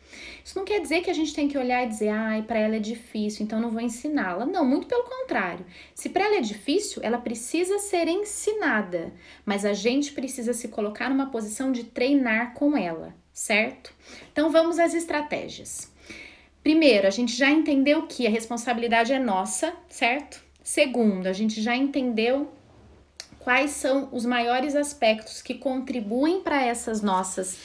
Isso 0.45 0.59
não 0.59 0.67
quer 0.67 0.79
dizer 0.79 1.01
que 1.01 1.11
a 1.11 1.15
gente 1.15 1.33
tem 1.33 1.49
que 1.49 1.57
olhar 1.57 1.83
e 1.83 1.89
dizer, 1.89 2.11
ai, 2.11 2.43
para 2.43 2.59
ela 2.59 2.77
é 2.77 2.79
difícil, 2.79 3.43
então 3.43 3.59
não 3.59 3.71
vou 3.71 3.81
ensiná-la. 3.81 4.45
Não, 4.45 4.63
muito 4.63 4.87
pelo 4.87 5.05
contrário. 5.05 5.65
Se 5.95 6.11
para 6.11 6.27
ela 6.27 6.37
é 6.37 6.43
difícil, 6.43 7.01
ela 7.03 7.17
precisa 7.17 7.79
ser 7.79 8.09
ensinada, 8.09 9.11
mas 9.47 9.65
a 9.65 9.73
gente 9.73 10.13
precisa 10.13 10.53
se 10.53 10.69
colocar 10.69 11.09
numa 11.09 11.31
posição 11.31 11.73
de 11.73 11.85
treinar 11.85 12.53
com 12.53 12.77
ela, 12.77 13.15
certo? 13.33 13.95
Então 14.31 14.51
vamos 14.51 14.79
às 14.79 14.93
estratégias. 14.93 15.91
Primeiro, 16.63 17.07
a 17.07 17.11
gente 17.11 17.35
já 17.35 17.51
entendeu 17.51 18.07
que 18.07 18.27
a 18.27 18.31
responsabilidade 18.31 19.15
é 19.15 19.19
nossa, 19.19 19.75
certo? 19.89 20.45
Segundo, 20.63 21.27
a 21.27 21.33
gente 21.33 21.63
já 21.63 21.75
entendeu 21.75 22.53
quais 23.39 23.71
são 23.71 24.11
os 24.13 24.27
maiores 24.27 24.77
aspectos 24.77 25.41
que 25.41 25.55
contribuem 25.55 26.41
para 26.41 26.63
essas 26.65 27.01
nossas 27.01 27.59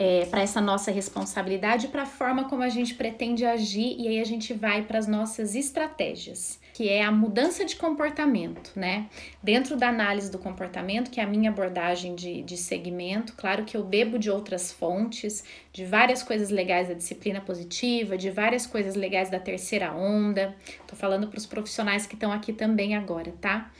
é, 0.00 0.24
para 0.24 0.40
essa 0.40 0.62
nossa 0.62 0.90
responsabilidade, 0.90 1.88
para 1.88 2.04
a 2.04 2.06
forma 2.06 2.48
como 2.48 2.62
a 2.62 2.70
gente 2.70 2.94
pretende 2.94 3.44
agir, 3.44 3.96
e 3.98 4.08
aí 4.08 4.18
a 4.18 4.24
gente 4.24 4.54
vai 4.54 4.80
para 4.80 4.98
as 4.98 5.06
nossas 5.06 5.54
estratégias 5.54 6.58
que 6.80 6.88
é 6.88 7.02
a 7.02 7.12
mudança 7.12 7.62
de 7.62 7.76
comportamento, 7.76 8.72
né? 8.74 9.06
Dentro 9.42 9.76
da 9.76 9.88
análise 9.90 10.30
do 10.30 10.38
comportamento, 10.38 11.10
que 11.10 11.20
é 11.20 11.22
a 11.22 11.26
minha 11.26 11.50
abordagem 11.50 12.14
de, 12.14 12.40
de 12.40 12.56
segmento, 12.56 13.34
claro 13.36 13.64
que 13.64 13.76
eu 13.76 13.84
bebo 13.84 14.18
de 14.18 14.30
outras 14.30 14.72
fontes, 14.72 15.44
de 15.74 15.84
várias 15.84 16.22
coisas 16.22 16.48
legais 16.48 16.88
da 16.88 16.94
disciplina 16.94 17.38
positiva, 17.38 18.16
de 18.16 18.30
várias 18.30 18.66
coisas 18.66 18.94
legais 18.94 19.28
da 19.28 19.38
terceira 19.38 19.92
onda. 19.92 20.56
Tô 20.86 20.96
falando 20.96 21.28
para 21.28 21.36
os 21.36 21.44
profissionais 21.44 22.06
que 22.06 22.14
estão 22.14 22.32
aqui 22.32 22.50
também 22.50 22.96
agora, 22.96 23.30
tá? 23.42 23.70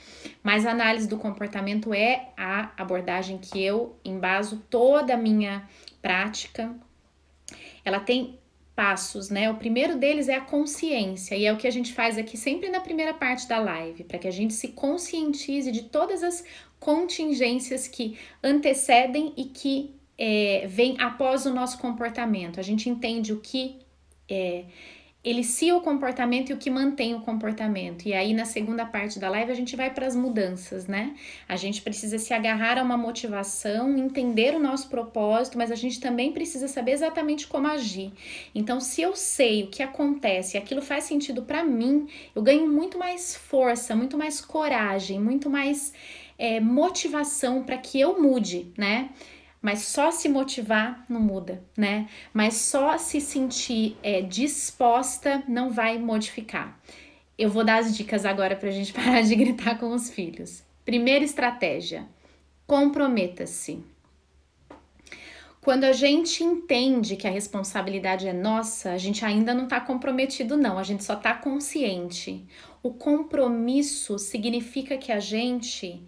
Mas 0.43 0.67
a 0.67 0.69
análise 0.71 1.07
do 1.07 1.17
comportamento 1.17 1.93
é 1.95 2.29
a 2.37 2.71
abordagem 2.77 3.39
que 3.39 3.59
eu 3.63 3.95
embaso 4.05 4.63
toda 4.69 5.15
a 5.15 5.17
minha 5.17 5.67
prática. 6.01 6.75
Ela 7.83 7.99
tem 7.99 8.39
passos, 8.75 9.29
né? 9.29 9.49
O 9.49 9.55
primeiro 9.55 9.97
deles 9.97 10.27
é 10.27 10.35
a 10.35 10.41
consciência, 10.41 11.35
e 11.35 11.45
é 11.45 11.53
o 11.53 11.57
que 11.57 11.67
a 11.67 11.71
gente 11.71 11.93
faz 11.93 12.17
aqui 12.17 12.37
sempre 12.37 12.69
na 12.69 12.79
primeira 12.79 13.13
parte 13.13 13.47
da 13.47 13.59
live, 13.59 14.03
para 14.03 14.17
que 14.17 14.27
a 14.27 14.31
gente 14.31 14.53
se 14.53 14.69
conscientize 14.69 15.71
de 15.71 15.83
todas 15.83 16.23
as 16.23 16.43
contingências 16.79 17.87
que 17.87 18.17
antecedem 18.43 19.33
e 19.37 19.45
que 19.45 19.93
é, 20.17 20.65
vêm 20.67 20.95
após 20.99 21.45
o 21.45 21.53
nosso 21.53 21.77
comportamento. 21.77 22.59
A 22.59 22.63
gente 22.63 22.89
entende 22.89 23.33
o 23.33 23.39
que 23.39 23.79
é, 24.29 24.65
elicia 25.23 25.75
o 25.75 25.81
comportamento 25.81 26.49
e 26.49 26.53
o 26.53 26.57
que 26.57 26.69
mantém 26.69 27.13
o 27.13 27.21
comportamento. 27.21 28.07
E 28.07 28.13
aí, 28.13 28.33
na 28.33 28.45
segunda 28.45 28.85
parte 28.85 29.19
da 29.19 29.29
live, 29.29 29.51
a 29.51 29.55
gente 29.55 29.75
vai 29.75 29.93
para 29.93 30.07
as 30.07 30.15
mudanças, 30.15 30.87
né? 30.87 31.15
A 31.47 31.55
gente 31.55 31.81
precisa 31.83 32.17
se 32.17 32.33
agarrar 32.33 32.79
a 32.79 32.83
uma 32.83 32.97
motivação, 32.97 33.95
entender 33.97 34.55
o 34.55 34.59
nosso 34.59 34.89
propósito, 34.89 35.59
mas 35.59 35.71
a 35.71 35.75
gente 35.75 35.99
também 35.99 36.31
precisa 36.31 36.67
saber 36.67 36.93
exatamente 36.93 37.45
como 37.45 37.67
agir. 37.67 38.11
Então, 38.55 38.79
se 38.79 39.01
eu 39.01 39.15
sei 39.15 39.63
o 39.63 39.67
que 39.67 39.83
acontece 39.83 40.57
e 40.57 40.59
aquilo 40.59 40.81
faz 40.81 41.03
sentido 41.03 41.43
para 41.43 41.63
mim, 41.63 42.07
eu 42.35 42.41
ganho 42.41 42.67
muito 42.67 42.97
mais 42.97 43.35
força, 43.35 43.95
muito 43.95 44.17
mais 44.17 44.41
coragem, 44.41 45.19
muito 45.19 45.51
mais 45.51 45.93
é, 46.35 46.59
motivação 46.59 47.61
para 47.61 47.77
que 47.77 47.99
eu 47.99 48.19
mude, 48.19 48.71
né? 48.75 49.11
Mas 49.61 49.83
só 49.83 50.09
se 50.09 50.27
motivar 50.27 51.05
não 51.07 51.21
muda, 51.21 51.63
né? 51.77 52.09
Mas 52.33 52.55
só 52.55 52.97
se 52.97 53.21
sentir 53.21 53.95
é, 54.01 54.21
disposta 54.21 55.43
não 55.47 55.69
vai 55.69 55.99
modificar. 55.99 56.79
Eu 57.37 57.49
vou 57.49 57.63
dar 57.63 57.79
as 57.79 57.95
dicas 57.95 58.25
agora 58.25 58.55
para 58.55 58.69
a 58.69 58.71
gente 58.71 58.91
parar 58.93 59.21
de 59.21 59.35
gritar 59.35 59.77
com 59.77 59.93
os 59.93 60.09
filhos. 60.09 60.63
Primeira 60.83 61.23
estratégia: 61.23 62.07
comprometa-se. 62.65 63.83
Quando 65.61 65.83
a 65.83 65.91
gente 65.91 66.43
entende 66.43 67.15
que 67.15 67.27
a 67.27 67.31
responsabilidade 67.31 68.27
é 68.27 68.33
nossa, 68.33 68.93
a 68.93 68.97
gente 68.97 69.23
ainda 69.23 69.53
não 69.53 69.65
está 69.65 69.79
comprometido, 69.79 70.57
não, 70.57 70.79
a 70.79 70.83
gente 70.83 71.03
só 71.03 71.13
está 71.13 71.35
consciente. 71.35 72.47
O 72.81 72.91
compromisso 72.91 74.17
significa 74.17 74.97
que 74.97 75.11
a 75.11 75.19
gente 75.19 76.01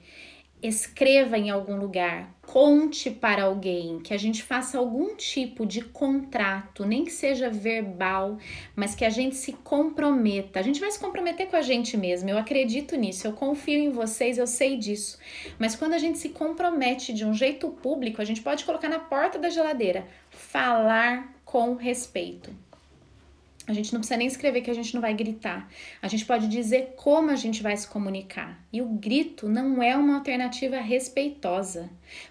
escreva 0.63 1.37
em 1.37 1.49
algum 1.49 1.75
lugar, 1.75 2.33
conte 2.41 3.11
para 3.11 3.43
alguém, 3.43 3.99
que 3.99 4.13
a 4.13 4.17
gente 4.17 4.41
faça 4.41 4.77
algum 4.77 5.15
tipo 5.15 5.65
de 5.65 5.81
contrato, 5.81 6.85
nem 6.85 7.03
que 7.03 7.11
seja 7.11 7.49
verbal, 7.49 8.37
mas 8.75 8.95
que 8.95 9.03
a 9.03 9.09
gente 9.09 9.35
se 9.35 9.53
comprometa. 9.53 10.59
A 10.59 10.63
gente 10.63 10.79
vai 10.79 10.89
se 10.89 10.99
comprometer 10.99 11.47
com 11.47 11.57
a 11.57 11.61
gente 11.61 11.97
mesmo, 11.97 12.29
eu 12.29 12.37
acredito 12.37 12.95
nisso, 12.95 13.27
eu 13.27 13.33
confio 13.33 13.79
em 13.79 13.91
vocês, 13.91 14.37
eu 14.37 14.47
sei 14.47 14.77
disso. 14.77 15.19
Mas 15.59 15.75
quando 15.75 15.93
a 15.93 15.99
gente 15.99 16.17
se 16.17 16.29
compromete 16.29 17.13
de 17.13 17.25
um 17.25 17.33
jeito 17.33 17.67
público, 17.69 18.21
a 18.21 18.25
gente 18.25 18.41
pode 18.41 18.63
colocar 18.63 18.87
na 18.87 18.99
porta 18.99 19.37
da 19.37 19.49
geladeira, 19.49 20.07
falar 20.29 21.33
com 21.43 21.75
respeito. 21.75 22.51
A 23.65 23.73
gente 23.73 23.93
não 23.93 24.01
precisa 24.01 24.17
nem 24.17 24.27
escrever 24.27 24.61
que 24.61 24.71
a 24.71 24.73
gente 24.73 24.93
não 24.93 25.01
vai 25.01 25.13
gritar. 25.13 25.69
A 26.01 26.07
gente 26.07 26.25
pode 26.25 26.47
dizer 26.47 26.95
como 26.97 27.31
a 27.31 27.35
gente 27.35 27.63
vai 27.63 27.75
se 27.77 27.87
comunicar. 27.87 28.61
E 28.73 28.81
o 28.81 28.87
grito 28.87 29.47
não 29.47 29.81
é 29.81 29.95
uma 29.95 30.15
alternativa 30.15 30.77
respeitosa. 30.77 31.89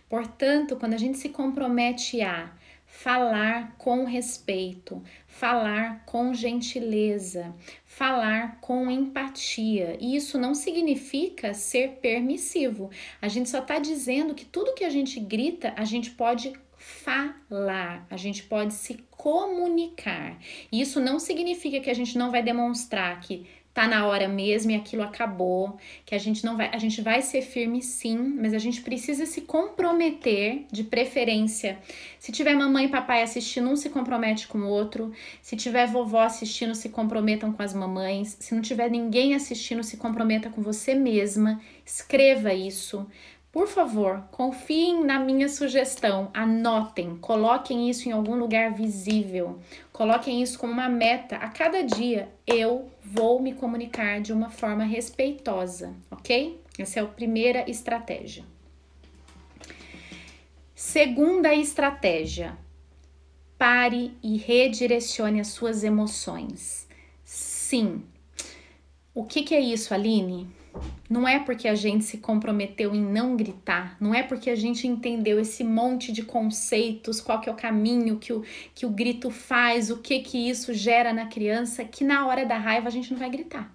Portanto, 0.09 0.77
quando 0.77 0.93
a 0.93 0.99
gente 0.99 1.17
se 1.17 1.31
compromete 1.31 2.21
a 2.21 2.53
falar 2.93 3.75
com 3.79 4.05
respeito, 4.05 5.03
falar 5.27 6.05
com 6.05 6.35
gentileza, 6.35 7.55
falar 7.87 8.61
com 8.61 8.91
empatia. 8.91 9.97
E 9.99 10.15
isso 10.15 10.39
não 10.39 10.55
significa 10.55 11.55
ser 11.55 11.99
permissivo. 12.03 12.91
A 13.21 13.29
gente 13.29 13.49
só 13.49 13.61
está 13.61 13.79
dizendo 13.79 14.35
que 14.35 14.45
tudo 14.45 14.75
que 14.75 14.85
a 14.85 14.91
gente 14.91 15.19
grita, 15.19 15.73
a 15.77 15.85
gente 15.85 16.11
pode 16.11 16.53
falar, 16.83 18.05
a 18.11 18.17
gente 18.17 18.43
pode 18.43 18.75
se 18.75 19.05
comunicar. 19.09 20.37
Isso 20.71 21.01
não 21.01 21.21
significa 21.21 21.79
que 21.79 21.89
a 21.89 21.95
gente 21.95 22.19
não 22.19 22.33
vai 22.33 22.43
demonstrar 22.43 23.21
que 23.21 23.47
tá 23.73 23.87
na 23.87 24.07
hora 24.07 24.29
mesmo 24.29 24.73
e 24.73 24.75
aquilo 24.75 25.03
acabou, 25.03 25.79
que 26.05 26.15
a 26.15 26.19
gente 26.19 26.45
não 26.45 26.57
vai, 26.57 26.69
a 26.75 26.79
gente 26.79 27.01
vai 27.01 27.23
ser 27.23 27.41
firme 27.41 27.81
sim, 27.81 28.19
mas 28.19 28.53
a 28.53 28.59
gente 28.59 28.83
precisa 28.83 29.25
se 29.25 29.43
comprometer, 29.43 30.67
de 30.71 30.85
preferência. 30.85 31.79
Se 32.19 32.33
tiver 32.33 32.55
mamãe 32.55 32.87
e 32.87 32.89
papai 32.89 33.23
assistindo, 33.23 33.71
um 33.71 33.77
se 33.77 33.89
compromete 33.89 34.49
com 34.49 34.59
o 34.59 34.69
outro. 34.69 35.13
Se 35.41 35.57
tiver 35.57 35.87
vovó 35.87 36.21
assistindo, 36.21 36.75
se 36.75 36.89
comprometam 36.89 37.53
com 37.53 37.63
as 37.63 37.73
mamães. 37.73 38.37
Se 38.41 38.55
não 38.55 38.61
tiver 38.61 38.91
ninguém 38.91 39.35
assistindo, 39.35 39.83
se 39.83 39.97
comprometa 39.97 40.51
com 40.51 40.61
você 40.61 40.95
mesma. 40.95 41.61
Escreva 41.87 42.53
isso. 42.53 43.07
Por 43.53 43.69
favor, 43.69 44.25
confiem 44.31 45.05
na 45.05 45.19
minha 45.19 45.47
sugestão, 45.47 46.31
anotem, 46.33 47.19
coloquem 47.19 47.91
isso 47.91 48.09
em 48.09 48.13
algum 48.13 48.35
lugar 48.35 48.73
visível, 48.73 49.59
coloquem 49.93 50.43
isso 50.43 50.59
como 50.59 50.73
uma 50.73 50.89
meta. 50.89 51.37
A 51.37 51.51
cada 51.51 51.83
dia 51.83 52.33
eu 52.47 52.91
vou 53.05 53.43
me 53.43 53.53
comunicar 53.53 54.23
de 54.23 54.33
uma 54.33 54.49
forma 54.49 54.85
respeitosa, 54.85 55.95
ok? 56.11 56.59
Essa 56.79 57.01
é 57.01 57.03
a 57.03 57.07
primeira 57.07 57.71
estratégia. 57.71 58.43
Segunda 60.75 61.55
estratégia: 61.55 62.57
pare 63.59 64.17
e 64.23 64.39
redirecione 64.39 65.41
as 65.41 65.49
suas 65.49 65.85
emoções. 65.85 66.89
Sim. 67.23 68.03
O 69.15 69.25
que, 69.25 69.43
que 69.43 69.55
é 69.55 69.61
isso, 69.61 69.93
Aline? 69.93 70.62
Não 71.09 71.29
é 71.29 71.39
porque 71.39 71.69
a 71.69 71.75
gente 71.75 72.05
se 72.05 72.19
comprometeu 72.19 72.95
em 72.95 73.03
não 73.03 73.37
gritar, 73.37 73.97
não 74.01 74.15
é 74.15 74.23
porque 74.23 74.49
a 74.49 74.57
gente 74.57 74.87
entendeu 74.87 75.39
esse 75.39 75.63
monte 75.63 76.11
de 76.11 76.23
conceitos, 76.23 77.21
qual 77.21 77.41
que 77.41 77.49
é 77.49 77.53
o 77.53 77.57
caminho 77.57 78.19
que 78.19 78.33
o, 78.33 78.43
que 78.75 78.87
o 78.87 78.91
grito 78.91 79.31
faz, 79.31 79.91
o 79.91 79.99
que 79.99 80.21
que 80.21 80.49
isso 80.49 80.73
gera 80.73 81.13
na 81.13 81.27
criança, 81.27 81.85
que 81.85 82.05
na 82.05 82.27
hora 82.27 82.47
da 82.47 82.57
raiva 82.57 82.89
a 82.89 82.91
gente 82.91 83.11
não 83.11 83.19
vai 83.19 83.31
gritar. 83.31 83.71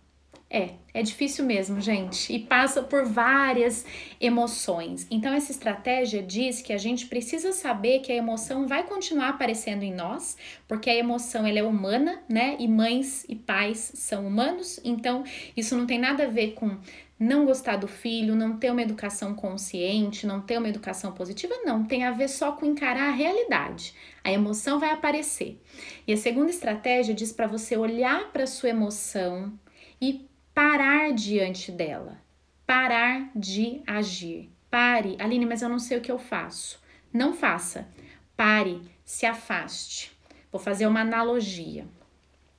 É, 0.49 0.75
é 0.93 1.03
difícil 1.03 1.43
mesmo, 1.43 1.81
gente, 1.81 2.33
e 2.33 2.39
passa 2.39 2.81
por 2.81 3.03
várias 3.03 3.85
emoções. 4.19 5.05
Então, 5.11 5.33
essa 5.33 5.51
estratégia 5.51 6.23
diz 6.23 6.61
que 6.61 6.71
a 6.71 6.77
gente 6.77 7.07
precisa 7.07 7.51
saber 7.51 7.99
que 7.99 8.13
a 8.13 8.15
emoção 8.15 8.65
vai 8.65 8.83
continuar 8.83 9.29
aparecendo 9.29 9.83
em 9.83 9.93
nós, 9.93 10.37
porque 10.65 10.89
a 10.89 10.95
emoção 10.95 11.45
ela 11.45 11.59
é 11.59 11.63
humana, 11.63 12.23
né? 12.29 12.55
E 12.59 12.67
mães 12.67 13.25
e 13.27 13.35
pais 13.35 13.91
são 13.93 14.25
humanos, 14.25 14.79
então 14.85 15.25
isso 15.55 15.75
não 15.75 15.85
tem 15.85 15.99
nada 15.99 16.23
a 16.23 16.27
ver 16.27 16.53
com 16.53 16.77
não 17.19 17.45
gostar 17.45 17.75
do 17.77 17.87
filho, 17.87 18.35
não 18.35 18.57
ter 18.57 18.71
uma 18.71 18.81
educação 18.81 19.33
consciente, 19.33 20.27
não 20.27 20.39
ter 20.39 20.57
uma 20.57 20.69
educação 20.69 21.11
positiva, 21.11 21.55
não. 21.65 21.83
Tem 21.83 22.05
a 22.05 22.11
ver 22.11 22.29
só 22.29 22.51
com 22.51 22.65
encarar 22.65 23.09
a 23.09 23.15
realidade. 23.15 23.93
A 24.23 24.31
emoção 24.31 24.79
vai 24.79 24.91
aparecer. 24.91 25.59
E 26.07 26.13
a 26.13 26.17
segunda 26.17 26.51
estratégia 26.51 27.15
diz 27.15 27.33
para 27.33 27.47
você 27.47 27.75
olhar 27.75 28.31
para 28.31 28.45
sua 28.45 28.69
emoção 28.69 29.51
e 29.99 30.27
parar 30.57 31.13
diante 31.13 31.71
dela, 31.71 32.19
parar 32.65 33.29
de 33.35 33.79
agir. 33.85 34.49
Pare, 34.71 35.15
Aline, 35.19 35.45
mas 35.45 35.61
eu 35.61 35.69
não 35.69 35.77
sei 35.77 35.99
o 35.99 36.01
que 36.01 36.11
eu 36.11 36.17
faço. 36.17 36.81
Não 37.13 37.31
faça. 37.31 37.87
Pare, 38.35 38.81
se 39.05 39.27
afaste. 39.27 40.11
Vou 40.51 40.59
fazer 40.59 40.87
uma 40.87 41.01
analogia. 41.01 41.85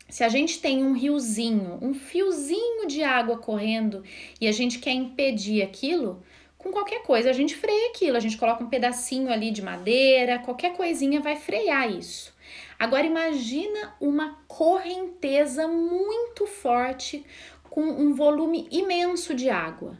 Se 0.08 0.22
a 0.22 0.28
gente 0.28 0.60
tem 0.60 0.84
um 0.84 0.92
riozinho, 0.92 1.76
um 1.82 1.92
fiozinho 1.92 2.86
de 2.86 3.02
água 3.02 3.36
correndo 3.36 4.04
e 4.40 4.46
a 4.46 4.52
gente 4.52 4.78
quer 4.78 4.92
impedir 4.92 5.60
aquilo, 5.60 6.22
com 6.56 6.70
qualquer 6.70 7.02
coisa 7.02 7.30
a 7.30 7.32
gente 7.32 7.56
freia 7.56 7.90
aquilo, 7.90 8.16
a 8.16 8.20
gente 8.20 8.36
coloca 8.36 8.62
um 8.62 8.68
pedacinho 8.68 9.28
ali 9.28 9.50
de 9.50 9.60
madeira, 9.60 10.38
qualquer 10.38 10.76
coisinha 10.76 11.20
vai 11.20 11.34
frear 11.34 11.90
isso. 11.90 12.32
Agora 12.78 13.04
imagina 13.04 13.96
uma 14.00 14.38
correnteza 14.46 15.66
muito 15.66 16.46
forte 16.46 17.26
com 17.70 17.82
um 17.82 18.14
volume 18.14 18.68
imenso 18.70 19.34
de 19.34 19.50
água. 19.50 19.98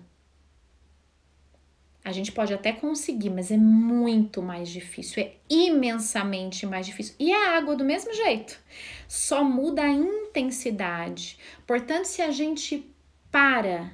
A 2.04 2.12
gente 2.12 2.32
pode 2.32 2.54
até 2.54 2.72
conseguir, 2.72 3.28
mas 3.28 3.50
é 3.50 3.56
muito 3.56 4.40
mais 4.40 4.70
difícil, 4.70 5.22
é 5.22 5.32
imensamente 5.50 6.64
mais 6.64 6.86
difícil. 6.86 7.14
E 7.18 7.32
a 7.32 7.56
água 7.56 7.76
do 7.76 7.84
mesmo 7.84 8.14
jeito, 8.14 8.58
só 9.06 9.44
muda 9.44 9.82
a 9.82 9.90
intensidade. 9.90 11.38
Portanto, 11.66 12.06
se 12.06 12.22
a 12.22 12.30
gente 12.30 12.90
para 13.30 13.92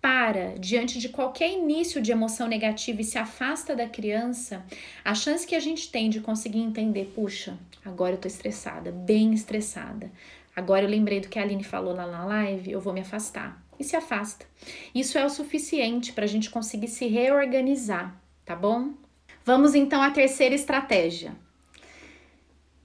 para 0.00 0.58
diante 0.58 0.98
de 0.98 1.08
qualquer 1.08 1.50
início 1.50 1.98
de 2.00 2.12
emoção 2.12 2.46
negativa 2.46 3.00
e 3.00 3.04
se 3.04 3.16
afasta 3.16 3.74
da 3.74 3.88
criança, 3.88 4.62
a 5.02 5.14
chance 5.14 5.46
que 5.46 5.54
a 5.54 5.60
gente 5.60 5.90
tem 5.90 6.10
de 6.10 6.20
conseguir 6.20 6.58
entender, 6.58 7.10
puxa, 7.14 7.58
agora 7.82 8.12
eu 8.12 8.18
tô 8.18 8.28
estressada, 8.28 8.92
bem 8.92 9.32
estressada. 9.32 10.12
Agora 10.56 10.84
eu 10.84 10.88
lembrei 10.88 11.20
do 11.20 11.28
que 11.28 11.38
a 11.38 11.42
Aline 11.42 11.64
falou 11.64 11.94
lá 11.94 12.06
na 12.06 12.24
live, 12.24 12.70
eu 12.70 12.80
vou 12.80 12.92
me 12.92 13.00
afastar. 13.00 13.62
E 13.78 13.82
se 13.82 13.96
afasta. 13.96 14.46
Isso 14.94 15.18
é 15.18 15.24
o 15.24 15.30
suficiente 15.30 16.12
para 16.12 16.24
a 16.24 16.28
gente 16.28 16.50
conseguir 16.50 16.88
se 16.88 17.06
reorganizar, 17.06 18.14
tá 18.44 18.54
bom? 18.54 18.94
Vamos 19.44 19.74
então 19.74 20.00
à 20.00 20.10
terceira 20.10 20.54
estratégia. 20.54 21.34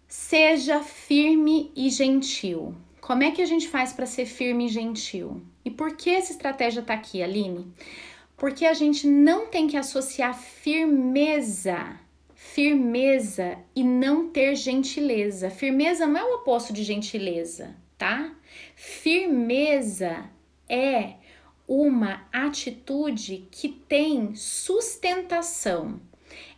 Seja 0.08 0.82
firme 0.82 1.72
e 1.76 1.90
gentil. 1.90 2.76
Como 3.00 3.24
é 3.24 3.32
que 3.32 3.42
a 3.42 3.46
gente 3.46 3.68
faz 3.68 3.94
para 3.94 4.06
ser 4.06 4.26
firme 4.26 4.66
e 4.66 4.70
gentil? 4.70 5.42
E 5.64 5.70
por 5.70 5.96
que 5.96 6.10
essa 6.10 6.32
estratégia 6.32 6.82
está 6.82 6.96
aqui, 6.96 7.22
Aline? 7.22 7.72
Porque 8.36 8.66
a 8.66 8.74
gente 8.74 9.08
não 9.08 9.48
tem 9.48 9.68
que 9.68 9.78
associar 9.78 10.38
firmeza, 10.38 12.00
firmeza 12.60 13.58
e 13.74 13.82
não 13.82 14.28
ter 14.28 14.54
gentileza. 14.54 15.50
Firmeza 15.50 16.06
não 16.06 16.20
é 16.20 16.24
o 16.26 16.36
oposto 16.40 16.74
de 16.74 16.84
gentileza, 16.84 17.74
tá? 17.98 18.36
Firmeza 18.76 20.30
é 20.68 21.14
uma 21.66 22.28
atitude 22.34 23.48
que 23.50 23.70
tem 23.70 24.36
sustentação. 24.36 26.02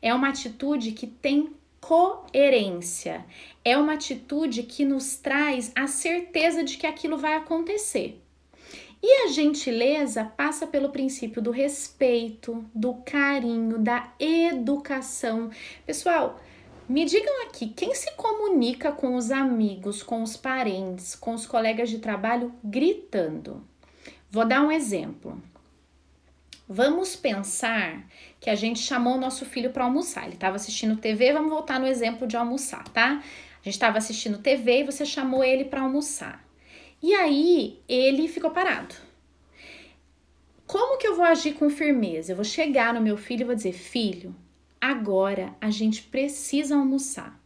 É 0.02 0.12
uma 0.12 0.30
atitude 0.30 0.94
que 0.94 1.06
tem 1.06 1.54
coerência. 1.80 3.24
É 3.64 3.78
uma 3.78 3.94
atitude 3.94 4.64
que 4.64 4.84
nos 4.84 5.18
traz 5.18 5.72
a 5.76 5.86
certeza 5.86 6.64
de 6.64 6.78
que 6.78 6.88
aquilo 6.88 7.16
vai 7.16 7.36
acontecer. 7.36 8.20
E 9.04 9.24
a 9.24 9.28
gentileza 9.30 10.24
passa 10.24 10.68
pelo 10.68 10.90
princípio 10.90 11.42
do 11.42 11.50
respeito, 11.50 12.64
do 12.74 12.94
carinho, 13.06 13.80
da 13.80 14.14
educação. 14.20 15.50
Pessoal, 15.86 16.40
me 16.88 17.04
digam 17.06 17.48
aqui, 17.48 17.70
quem 17.70 17.96
se 17.96 18.12
comunica 18.16 18.92
com 18.92 19.16
os 19.16 19.32
amigos, 19.32 20.04
com 20.04 20.22
os 20.22 20.38
parentes, 20.38 21.16
com 21.16 21.34
os 21.34 21.48
colegas 21.48 21.90
de 21.90 22.00
trabalho 22.00 22.54
gritando? 22.64 23.66
Vou 24.30 24.46
dar 24.46 24.62
um 24.62 24.72
exemplo. 24.72 25.42
Vamos 26.68 27.16
pensar 27.16 28.06
que 28.40 28.50
a 28.50 28.56
gente 28.56 28.80
chamou 28.80 29.16
o 29.16 29.20
nosso 29.20 29.46
filho 29.46 29.72
para 29.72 29.84
almoçar. 29.84 30.26
Ele 30.26 30.36
estava 30.36 30.56
assistindo 30.56 30.96
TV, 30.96 31.34
vamos 31.34 31.50
voltar 31.50 31.80
no 31.80 31.88
exemplo 31.88 32.28
de 32.28 32.38
almoçar, 32.38 32.88
tá? 32.90 33.24
A 33.62 33.64
gente 33.64 33.74
estava 33.74 33.98
assistindo 33.98 34.38
TV 34.38 34.80
e 34.80 34.84
você 34.84 35.06
chamou 35.06 35.44
ele 35.44 35.66
para 35.66 35.82
almoçar. 35.82 36.51
E 37.02 37.14
aí 37.14 37.80
ele 37.88 38.28
ficou 38.28 38.52
parado. 38.52 38.96
Como 40.68 40.98
que 40.98 41.08
eu 41.08 41.16
vou 41.16 41.26
agir 41.26 41.54
com 41.54 41.70
firmeza? 41.70 42.32
Eu 42.32 42.36
vou 42.36 42.46
chegar 42.46 42.94
no 42.94 43.02
meu 43.02 43.18
filho 43.18 43.42
e 43.42 43.46
vou 43.46 43.56
dizer: 43.56 43.74
"Filho, 43.74 44.36
agora 44.80 45.56
a 45.60 45.70
gente 45.70 46.04
precisa 46.04 46.76
almoçar. 46.76 47.42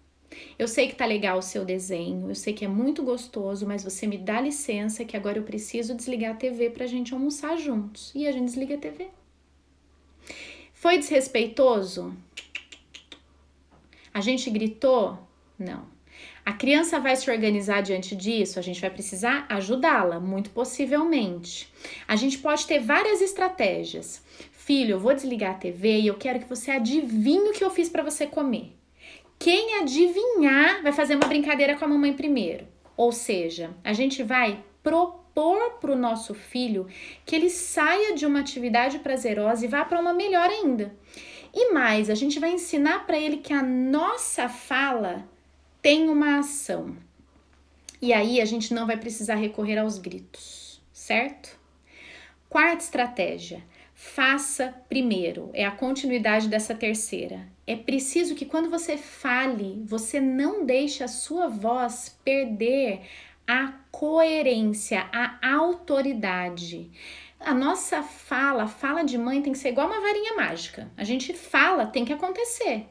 Eu 0.59 0.67
sei 0.67 0.87
que 0.87 0.95
tá 0.95 1.05
legal 1.05 1.37
o 1.37 1.41
seu 1.41 1.63
desenho, 1.63 2.29
eu 2.29 2.35
sei 2.35 2.53
que 2.53 2.65
é 2.65 2.67
muito 2.67 3.03
gostoso, 3.03 3.65
mas 3.65 3.83
você 3.83 4.05
me 4.05 4.17
dá 4.17 4.41
licença 4.41 5.05
que 5.05 5.15
agora 5.15 5.37
eu 5.37 5.43
preciso 5.43 5.95
desligar 5.95 6.33
a 6.33 6.37
TV 6.37 6.69
pra 6.69 6.87
gente 6.87 7.13
almoçar 7.13 7.57
juntos. 7.57 8.11
E 8.13 8.27
a 8.27 8.31
gente 8.31 8.45
desliga 8.45 8.75
a 8.75 8.77
TV. 8.77 9.07
Foi 10.73 10.97
desrespeitoso? 10.97 12.15
A 14.13 14.21
gente 14.21 14.49
gritou? 14.49 15.17
Não. 15.57 15.94
A 16.45 16.53
criança 16.53 16.99
vai 16.99 17.15
se 17.15 17.29
organizar 17.31 17.81
diante 17.81 18.15
disso, 18.15 18.59
a 18.59 18.61
gente 18.61 18.79
vai 18.79 18.91
precisar 18.91 19.47
ajudá-la, 19.49 20.19
muito 20.19 20.51
possivelmente. 20.51 21.67
A 22.07 22.15
gente 22.15 22.37
pode 22.37 22.67
ter 22.67 22.77
várias 22.79 23.19
estratégias. 23.19 24.23
Filho, 24.51 24.91
eu 24.91 24.99
vou 24.99 25.15
desligar 25.15 25.55
a 25.55 25.57
TV 25.57 26.01
e 26.01 26.07
eu 26.07 26.13
quero 26.13 26.39
que 26.39 26.47
você 26.47 26.69
adivinhe 26.69 27.49
o 27.49 27.51
que 27.51 27.63
eu 27.63 27.71
fiz 27.71 27.89
para 27.89 28.03
você 28.03 28.27
comer. 28.27 28.75
Quem 29.39 29.79
adivinhar 29.79 30.83
vai 30.83 30.91
fazer 30.91 31.15
uma 31.15 31.27
brincadeira 31.27 31.75
com 31.75 31.85
a 31.85 31.87
mamãe 31.87 32.13
primeiro. 32.13 32.67
Ou 32.95 33.11
seja, 33.11 33.75
a 33.83 33.91
gente 33.91 34.21
vai 34.21 34.63
propor 34.83 35.79
para 35.81 35.91
o 35.91 35.97
nosso 35.97 36.35
filho 36.35 36.87
que 37.25 37.35
ele 37.35 37.49
saia 37.49 38.13
de 38.13 38.23
uma 38.23 38.39
atividade 38.39 38.99
prazerosa 38.99 39.65
e 39.65 39.67
vá 39.67 39.83
para 39.83 39.99
uma 39.99 40.13
melhor 40.13 40.47
ainda. 40.47 40.95
E 41.51 41.73
mais, 41.73 42.07
a 42.11 42.15
gente 42.15 42.39
vai 42.39 42.51
ensinar 42.51 43.07
para 43.07 43.17
ele 43.17 43.37
que 43.37 43.51
a 43.51 43.63
nossa 43.63 44.47
fala 44.47 45.27
tem 45.85 46.09
uma 46.09 46.39
ação. 46.39 46.97
E 48.01 48.11
aí 48.11 48.41
a 48.41 48.45
gente 48.45 48.73
não 48.73 48.87
vai 48.87 48.97
precisar 48.97 49.35
recorrer 49.35 49.77
aos 49.77 49.99
gritos, 49.99 50.81
certo? 50.91 51.59
Quarta 52.49 52.83
estratégia: 52.83 53.63
faça 53.93 54.73
primeiro, 54.89 55.51
é 55.53 55.63
a 55.63 55.69
continuidade 55.69 56.47
dessa 56.47 56.73
terceira. 56.73 57.47
É 57.67 57.75
preciso 57.75 58.33
que 58.33 58.47
quando 58.47 58.67
você 58.67 58.97
fale, 58.97 59.79
você 59.85 60.19
não 60.19 60.65
deixe 60.65 61.03
a 61.03 61.07
sua 61.07 61.49
voz 61.49 62.19
perder 62.25 63.01
a 63.47 63.71
coerência, 63.91 65.07
a 65.13 65.37
autoridade. 65.53 66.89
A 67.45 67.53
nossa 67.53 68.01
fala, 68.01 68.63
a 68.63 68.67
fala 68.67 69.03
de 69.03 69.19
mãe 69.19 69.39
tem 69.39 69.53
que 69.53 69.59
ser 69.59 69.69
igual 69.69 69.85
uma 69.85 70.01
varinha 70.01 70.33
mágica. 70.33 70.91
A 70.97 71.03
gente 71.03 71.31
fala, 71.31 71.85
tem 71.85 72.03
que 72.03 72.11
acontecer. 72.11 72.87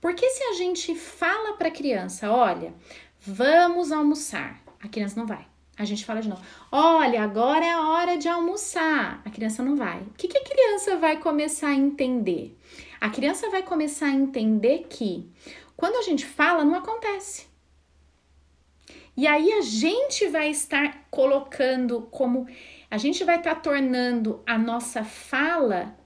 Porque 0.00 0.26
se 0.30 0.42
a 0.44 0.54
gente 0.54 0.94
fala 0.94 1.58
para 1.58 1.68
a 1.68 1.70
criança, 1.70 2.32
olha, 2.32 2.72
vamos 3.20 3.92
almoçar, 3.92 4.62
a 4.82 4.88
criança 4.88 5.20
não 5.20 5.26
vai. 5.26 5.46
A 5.76 5.84
gente 5.84 6.06
fala 6.06 6.22
de 6.22 6.28
novo, 6.30 6.42
olha, 6.72 7.22
agora 7.22 7.66
é 7.66 7.70
a 7.70 7.86
hora 7.86 8.16
de 8.16 8.26
almoçar. 8.26 9.20
A 9.26 9.28
criança 9.28 9.62
não 9.62 9.76
vai. 9.76 10.00
O 10.00 10.14
que, 10.16 10.26
que 10.26 10.38
a 10.38 10.44
criança 10.44 10.96
vai 10.96 11.18
começar 11.18 11.68
a 11.68 11.74
entender? 11.74 12.58
A 12.98 13.10
criança 13.10 13.50
vai 13.50 13.62
começar 13.62 14.06
a 14.06 14.14
entender 14.14 14.86
que 14.88 15.30
quando 15.76 15.96
a 15.96 16.02
gente 16.02 16.24
fala, 16.24 16.64
não 16.64 16.76
acontece. 16.76 17.46
E 19.14 19.26
aí 19.26 19.52
a 19.52 19.60
gente 19.60 20.28
vai 20.28 20.48
estar 20.48 21.06
colocando 21.10 22.08
como 22.10 22.46
a 22.90 22.96
gente 22.96 23.24
vai 23.24 23.36
estar 23.36 23.56
tá 23.56 23.60
tornando 23.60 24.42
a 24.46 24.58
nossa 24.58 25.04
fala 25.04 25.96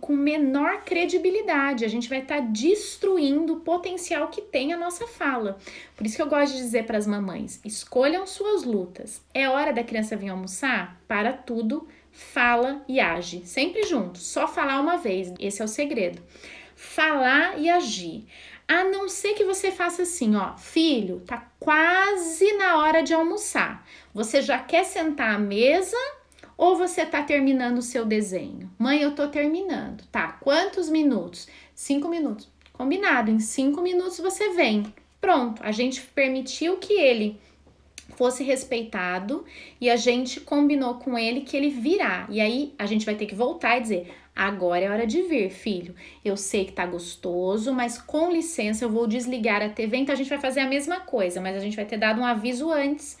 com 0.00 0.14
menor 0.14 0.82
credibilidade, 0.84 1.84
a 1.84 1.88
gente 1.88 2.08
vai 2.08 2.20
estar 2.20 2.36
tá 2.36 2.48
destruindo 2.48 3.54
o 3.54 3.60
potencial 3.60 4.28
que 4.28 4.40
tem 4.40 4.72
a 4.72 4.76
nossa 4.76 5.06
fala. 5.06 5.58
Por 5.96 6.06
isso 6.06 6.16
que 6.16 6.22
eu 6.22 6.28
gosto 6.28 6.52
de 6.52 6.58
dizer 6.58 6.86
para 6.86 6.96
as 6.96 7.06
mamães: 7.06 7.60
escolham 7.64 8.26
suas 8.26 8.64
lutas. 8.64 9.20
É 9.34 9.48
hora 9.48 9.72
da 9.72 9.84
criança 9.84 10.16
vir 10.16 10.30
almoçar? 10.30 11.00
Para 11.06 11.32
tudo, 11.32 11.86
fala 12.10 12.82
e 12.88 13.00
age, 13.00 13.42
sempre 13.44 13.82
juntos. 13.84 14.22
Só 14.22 14.48
falar 14.48 14.80
uma 14.80 14.96
vez, 14.96 15.32
esse 15.38 15.60
é 15.60 15.64
o 15.64 15.68
segredo. 15.68 16.22
Falar 16.74 17.58
e 17.58 17.68
agir. 17.68 18.26
A 18.68 18.84
não 18.84 19.08
ser 19.08 19.32
que 19.32 19.44
você 19.44 19.72
faça 19.72 20.02
assim, 20.02 20.36
ó, 20.36 20.54
filho, 20.58 21.20
tá 21.26 21.50
quase 21.58 22.52
na 22.58 22.76
hora 22.76 23.02
de 23.02 23.14
almoçar. 23.14 23.82
Você 24.12 24.42
já 24.42 24.58
quer 24.58 24.84
sentar 24.84 25.34
à 25.34 25.38
mesa 25.38 25.96
ou 26.54 26.76
você 26.76 27.06
tá 27.06 27.22
terminando 27.22 27.78
o 27.78 27.82
seu 27.82 28.04
desenho? 28.04 28.70
Mãe, 28.78 29.00
eu 29.00 29.14
tô 29.14 29.26
terminando. 29.28 30.04
Tá, 30.12 30.32
quantos 30.32 30.90
minutos? 30.90 31.48
Cinco 31.74 32.08
minutos. 32.08 32.46
Combinado, 32.74 33.30
em 33.30 33.40
cinco 33.40 33.80
minutos 33.80 34.18
você 34.18 34.50
vem. 34.50 34.92
Pronto, 35.18 35.62
a 35.64 35.72
gente 35.72 36.02
permitiu 36.02 36.76
que 36.76 36.92
ele 36.92 37.40
fosse 38.16 38.42
respeitado 38.44 39.44
e 39.80 39.88
a 39.88 39.96
gente 39.96 40.40
combinou 40.40 40.94
com 40.94 41.18
ele 41.18 41.40
que 41.40 41.56
ele 41.56 41.70
virá. 41.70 42.26
E 42.28 42.40
aí 42.40 42.74
a 42.78 42.84
gente 42.84 43.06
vai 43.06 43.14
ter 43.14 43.26
que 43.26 43.34
voltar 43.34 43.78
e 43.78 43.80
dizer: 43.80 44.14
Agora 44.38 44.84
é 44.84 44.88
hora 44.88 45.04
de 45.04 45.20
vir, 45.22 45.50
filho. 45.50 45.96
Eu 46.24 46.36
sei 46.36 46.64
que 46.64 46.70
tá 46.70 46.86
gostoso, 46.86 47.72
mas 47.72 47.98
com 47.98 48.30
licença 48.30 48.84
eu 48.84 48.88
vou 48.88 49.04
desligar 49.04 49.60
a 49.60 49.68
TV. 49.68 49.96
Então 49.96 50.12
a 50.12 50.16
gente 50.16 50.30
vai 50.30 50.38
fazer 50.38 50.60
a 50.60 50.68
mesma 50.68 51.00
coisa, 51.00 51.40
mas 51.40 51.56
a 51.56 51.58
gente 51.58 51.74
vai 51.74 51.84
ter 51.84 51.96
dado 51.96 52.20
um 52.20 52.24
aviso 52.24 52.70
antes. 52.70 53.18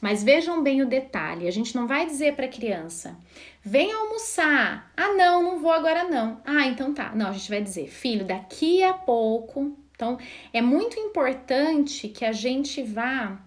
Mas 0.00 0.24
vejam 0.24 0.64
bem 0.64 0.82
o 0.82 0.88
detalhe: 0.88 1.46
a 1.46 1.52
gente 1.52 1.76
não 1.76 1.86
vai 1.86 2.04
dizer 2.04 2.34
para 2.34 2.46
a 2.46 2.48
criança, 2.48 3.16
vem 3.62 3.92
almoçar. 3.92 4.90
Ah, 4.96 5.12
não, 5.12 5.40
não 5.40 5.60
vou 5.60 5.70
agora 5.70 6.02
não. 6.02 6.40
Ah, 6.44 6.66
então 6.66 6.92
tá. 6.92 7.14
Não, 7.14 7.28
a 7.28 7.32
gente 7.32 7.48
vai 7.48 7.62
dizer, 7.62 7.86
filho, 7.86 8.24
daqui 8.24 8.82
a 8.82 8.92
pouco. 8.92 9.78
Então 9.94 10.18
é 10.52 10.60
muito 10.60 10.98
importante 10.98 12.08
que 12.08 12.24
a 12.24 12.32
gente 12.32 12.82
vá 12.82 13.40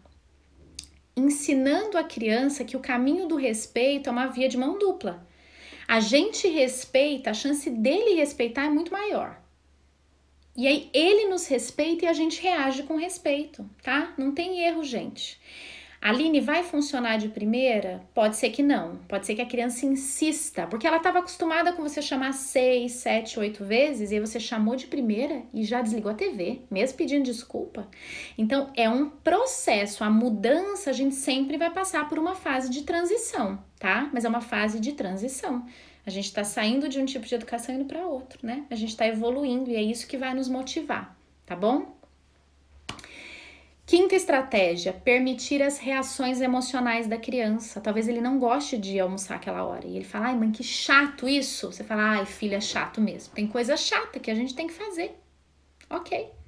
ensinando 1.18 1.98
a 1.98 2.04
criança 2.06 2.64
que 2.64 2.78
o 2.78 2.80
caminho 2.80 3.28
do 3.28 3.36
respeito 3.36 4.08
é 4.08 4.12
uma 4.12 4.28
via 4.28 4.48
de 4.48 4.58
mão 4.58 4.80
dupla 4.80 5.28
a 5.90 6.00
gente 6.00 6.48
respeita, 6.48 7.32
a 7.32 7.34
chance 7.34 7.68
dele 7.68 8.14
respeitar 8.14 8.66
é 8.66 8.70
muito 8.70 8.94
maior. 8.94 9.42
E 10.56 10.68
aí 10.68 10.88
ele 10.94 11.28
nos 11.28 11.48
respeita 11.48 12.06
e 12.06 12.08
a 12.08 12.14
gente 12.14 12.40
reage 12.44 12.84
com 12.84 12.96
respeito, 12.96 13.68
tá? 13.82 14.14
Não 14.16 14.32
tem 14.32 14.62
erro, 14.62 14.84
gente. 14.84 15.42
A 16.00 16.10
Aline 16.10 16.42
vai 16.42 16.62
funcionar 16.62 17.18
de 17.18 17.30
primeira? 17.30 18.04
Pode 18.14 18.36
ser 18.36 18.52
que 18.52 18.62
não. 18.62 18.98
Pode 19.08 19.26
ser 19.26 19.34
que 19.34 19.42
a 19.42 19.48
criança 19.48 19.88
insista, 19.88 20.68
porque 20.68 20.86
ela 20.86 20.98
estava 20.98 21.20
acostumada 21.20 21.74
com 21.74 21.82
você 21.82 22.04
chamar 22.04 22.34
seis, 22.34 22.92
sete, 22.92 23.40
oito 23.40 23.66
vezes 23.66 24.12
e 24.12 24.14
aí 24.14 24.20
você 24.20 24.40
chamou 24.40 24.76
de 24.76 24.86
primeira 24.86 25.42
e 25.52 25.64
já 25.64 25.82
desligou 25.82 26.12
a 26.12 26.16
TV, 26.16 26.62
mesmo 26.70 27.00
pedindo 27.00 27.24
desculpa. 27.26 27.88
Então 28.38 28.72
é 28.76 28.88
um 28.88 29.10
processo. 29.10 30.04
A 30.04 30.10
mudança 30.10 30.92
a 30.92 30.94
gente 30.94 31.16
sempre 31.16 31.58
vai 31.58 31.72
passar 31.72 32.08
por 32.08 32.20
uma 32.20 32.36
fase 32.36 32.70
de 32.70 32.84
transição 32.84 33.68
tá? 33.80 34.10
Mas 34.14 34.26
é 34.26 34.30
uma 34.30 34.42
fase 34.42 34.80
de 34.80 34.92
transição. 34.92 35.66
A 36.06 36.10
gente 36.10 36.26
está 36.26 36.44
saindo 36.44 36.90
de 36.90 37.00
um 37.00 37.06
tipo 37.06 37.26
de 37.26 37.34
educação 37.34 37.74
indo 37.74 37.86
para 37.86 38.06
outro, 38.06 38.46
né? 38.46 38.66
A 38.70 38.76
gente 38.76 38.90
está 38.90 39.08
evoluindo 39.08 39.72
e 39.72 39.76
é 39.76 39.82
isso 39.82 40.08
que 40.08 40.18
vai 40.18 40.34
nos 40.34 40.50
motivar, 40.50 41.18
tá 41.46 41.56
bom? 41.56 41.98
Quinta 43.86 44.16
estratégia: 44.16 44.94
permitir 44.94 45.64
as 45.64 45.80
reações 45.80 46.42
emocionais 46.42 47.08
da 47.08 47.18
criança. 47.18 47.82
Talvez 47.82 48.08
ele 48.08 48.22
não 48.22 48.38
goste 48.38 48.78
de 48.78 49.00
almoçar 49.00 49.38
aquela 49.38 49.64
hora 49.64 49.88
e 49.88 49.96
ele 49.96 50.06
fala: 50.06 50.28
ai, 50.28 50.36
mãe, 50.36 50.52
que 50.52 50.64
chato 50.64 51.28
isso. 51.28 51.72
Você 51.72 51.84
fala: 51.84 52.18
ai, 52.18 52.26
filha, 52.26 52.58
é 52.58 52.62
chato 52.62 53.02
mesmo. 53.02 53.34
Tem 53.34 53.48
coisa 53.48 53.76
chata 53.76 54.20
que 54.20 54.30
a 54.30 54.36
gente 54.36 54.54
tem 54.54 54.68
que 54.68 54.74
fazer. 54.74 55.18
Ok. 55.90 56.39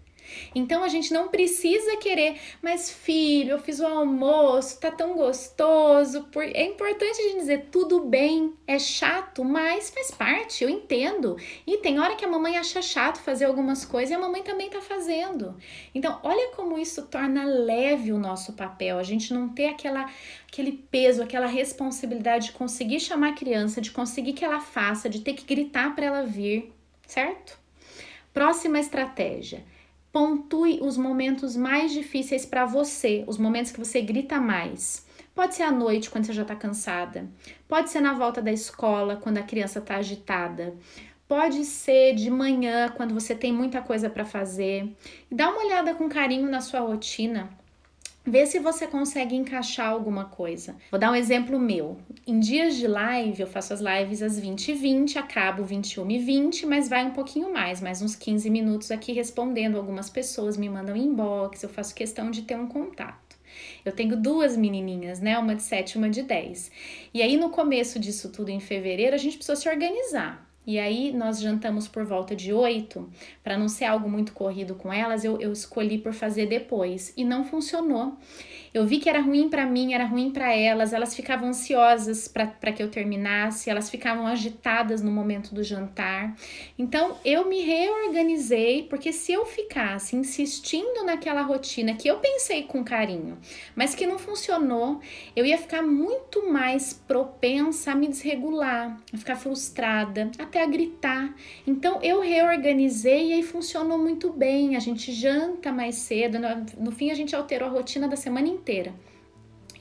Então 0.54 0.84
a 0.84 0.88
gente 0.88 1.14
não 1.14 1.28
precisa 1.28 1.98
querer, 1.98 2.40
mas 2.62 2.90
filho, 2.90 3.52
eu 3.52 3.60
fiz 3.60 3.80
o 3.80 3.86
almoço, 3.86 4.80
tá 4.80 4.92
tão 4.92 5.16
gostoso. 5.16 6.28
É 6.54 6.66
importante 6.66 7.20
a 7.20 7.24
gente 7.24 7.40
dizer 7.40 7.68
tudo 7.72 8.02
bem, 8.02 8.54
é 8.68 8.78
chato, 8.78 9.44
mas 9.44 9.90
faz 9.90 10.12
parte, 10.12 10.64
eu 10.64 10.70
entendo. 10.70 11.38
E 11.66 11.78
tem 11.78 12.00
hora 12.00 12.16
que 12.16 12.26
a 12.26 12.28
mamãe 12.28 12.58
acha 12.58 12.82
chato 12.82 13.22
fazer 13.22 13.46
algumas 13.46 13.86
coisas 13.86 14.12
e 14.12 14.14
a 14.14 14.20
mamãe 14.20 14.44
também 14.44 14.70
tá 14.70 14.82
fazendo. 14.82 15.56
Então, 15.94 16.20
olha 16.24 16.50
como 16.56 16.78
isso 16.78 17.04
torna 17.08 17.44
leve 17.46 18.12
o 18.12 18.20
nosso 18.20 18.54
papel. 18.54 18.98
A 18.98 19.04
gente 19.04 19.34
não 19.34 19.50
ter 19.50 19.68
aquela 19.68 20.10
aquele 20.52 20.74
peso, 20.74 21.24
aquela 21.24 21.48
responsabilidade 21.48 22.48
de 22.48 22.52
conseguir 22.52 23.00
chamar 23.00 23.30
a 23.30 23.36
criança, 23.36 23.80
de 23.80 23.90
conseguir 23.90 24.34
que 24.34 24.44
ela 24.44 24.60
faça, 24.60 25.10
de 25.10 25.22
ter 25.22 25.34
que 25.34 25.46
gritar 25.46 25.96
para 25.96 26.06
ela 26.06 26.24
vir, 26.24 26.74
certo? 27.08 27.58
Próxima 28.34 28.78
estratégia 28.78 29.64
Pontue 30.12 30.80
os 30.82 30.98
momentos 30.98 31.56
mais 31.56 31.92
difíceis 31.94 32.46
para 32.46 32.66
você, 32.66 33.24
os 33.28 33.38
momentos 33.38 33.72
que 33.72 33.80
você 33.80 34.02
grita 34.02 34.42
mais. 34.42 35.06
Pode 35.34 35.56
ser 35.56 35.64
à 35.64 35.72
noite, 35.72 36.10
quando 36.10 36.26
você 36.26 36.34
já 36.34 36.42
está 36.42 36.56
cansada. 36.56 37.30
Pode 37.68 37.90
ser 37.90 38.02
na 38.02 38.14
volta 38.14 38.42
da 38.42 38.52
escola, 38.52 39.16
quando 39.16 39.38
a 39.38 39.44
criança 39.44 39.80
está 39.80 39.96
agitada. 39.96 40.76
Pode 41.28 41.64
ser 41.64 42.14
de 42.14 42.30
manhã, 42.30 42.90
quando 42.90 43.14
você 43.14 43.34
tem 43.34 43.54
muita 43.54 43.82
coisa 43.82 44.10
para 44.10 44.26
fazer. 44.26 44.94
Dá 45.32 45.50
uma 45.50 45.64
olhada 45.64 45.96
com 45.96 46.10
carinho 46.10 46.50
na 46.50 46.60
sua 46.60 46.82
rotina. 46.82 47.50
Vê 48.24 48.46
se 48.46 48.60
você 48.60 48.86
consegue 48.86 49.36
encaixar 49.36 49.90
alguma 49.90 50.26
coisa. 50.26 50.76
Vou 50.92 51.00
dar 51.00 51.12
um 51.12 51.16
exemplo 51.16 51.60
meu. 51.60 51.98
Em 52.28 52.40
dias 52.40 52.76
de 52.76 52.86
live, 52.86 53.42
eu 53.42 53.48
faço 53.48 53.74
as 53.74 53.82
lives 53.82 54.22
às 54.22 54.40
20 54.40 54.68
e 54.68 54.74
20, 54.76 55.18
acabo 55.18 55.64
21 55.64 56.12
e 56.12 56.20
20, 56.20 56.68
mas 56.68 56.88
vai 56.88 57.04
um 57.04 57.12
pouquinho 57.12 57.52
mais, 57.52 57.82
mais 57.82 58.00
uns 58.00 58.16
15 58.16 58.48
minutos 58.52 58.92
aqui 58.92 59.12
respondendo. 59.12 59.76
Algumas 59.76 60.08
pessoas 60.08 60.56
me 60.56 60.70
mandam 60.70 60.96
inbox, 60.96 61.64
eu 61.64 61.70
faço 61.70 61.96
questão 61.96 62.30
de 62.30 62.44
ter 62.44 62.56
um 62.56 62.68
contato. 62.68 63.36
Eu 63.84 63.92
tenho 63.92 64.16
duas 64.16 64.56
menininhas, 64.56 65.20
né? 65.20 65.40
Uma 65.40 65.56
de 65.56 65.64
7 65.64 65.94
e 65.94 65.98
uma 65.98 66.10
de 66.10 66.22
10. 66.22 66.72
E 67.16 67.24
aí, 67.24 67.36
no 67.36 67.50
começo 67.50 68.00
disso 68.00 68.30
tudo, 68.30 68.50
em 68.50 68.60
fevereiro, 68.60 69.16
a 69.16 69.18
gente 69.18 69.36
precisou 69.36 69.56
se 69.56 69.68
organizar. 69.68 70.51
E 70.66 70.78
aí 70.78 71.12
nós 71.12 71.40
jantamos 71.40 71.88
por 71.88 72.06
volta 72.06 72.36
de 72.36 72.54
oito, 72.54 73.10
para 73.44 73.58
não 73.58 73.68
ser 73.68 73.86
algo 73.86 74.10
muito 74.10 74.32
corrido 74.32 74.76
com 74.76 74.94
elas, 74.94 75.26
eu, 75.26 75.40
eu 75.42 75.52
escolhi 75.52 75.98
por 75.98 76.14
fazer 76.14 76.46
depois 76.46 77.14
e 77.18 77.24
não 77.24 77.44
funcionou. 77.44 78.18
Eu 78.74 78.86
vi 78.86 79.00
que 79.00 79.10
era 79.10 79.20
ruim 79.20 79.50
para 79.50 79.66
mim, 79.66 79.94
era 79.94 80.06
ruim 80.06 80.32
para 80.32 80.56
elas, 80.56 80.94
elas 80.94 81.14
ficavam 81.14 81.50
ansiosas 81.50 82.30
para 82.30 82.72
que 82.72 82.82
eu 82.82 82.90
terminasse, 82.90 83.70
elas 83.70 83.90
ficavam 83.90 84.26
agitadas 84.26 85.02
no 85.02 85.12
momento 85.12 85.54
do 85.54 85.62
jantar. 85.62 86.34
Então 86.80 87.18
eu 87.26 87.50
me 87.50 87.62
reorganizei, 87.62 88.84
porque 88.84 89.12
se 89.12 89.34
eu 89.34 89.46
ficasse 89.46 90.16
insistindo 90.16 91.04
naquela 91.04 91.42
rotina 91.42 91.96
que 91.96 92.08
eu 92.08 92.20
pensei 92.20 92.64
com 92.64 92.82
carinho, 92.82 93.38
mas 93.76 93.94
que 93.94 94.08
não 94.08 94.18
funcionou, 94.18 95.02
eu 95.36 95.46
ia 95.46 95.58
ficar 95.58 95.82
muito 95.82 96.50
mais 96.50 96.94
propensa 96.94 97.92
a 97.92 97.96
me 97.96 98.08
desregular, 98.08 98.98
a 99.14 99.18
ficar 99.18 99.36
frustrada, 99.36 100.32
até 100.40 100.64
a 100.64 100.66
gritar. 100.66 101.36
Então 101.68 102.02
eu 102.02 102.22
reorganizei 102.22 103.32
e 103.32 103.34
aí 103.34 103.44
funcionou 103.44 103.98
muito 103.98 104.32
bem. 104.32 104.78
A 104.78 104.80
gente 104.80 105.12
janta 105.12 105.74
mais 105.74 105.96
cedo, 105.96 106.40
no, 106.40 106.86
no 106.86 106.92
fim 106.94 107.12
a 107.12 107.16
gente 107.16 107.36
alterou 107.36 107.68
a 107.68 107.72
rotina 107.72 108.08
da 108.08 108.16
semana 108.16 108.48
inteira 108.48 108.61
inteira. 108.62 108.94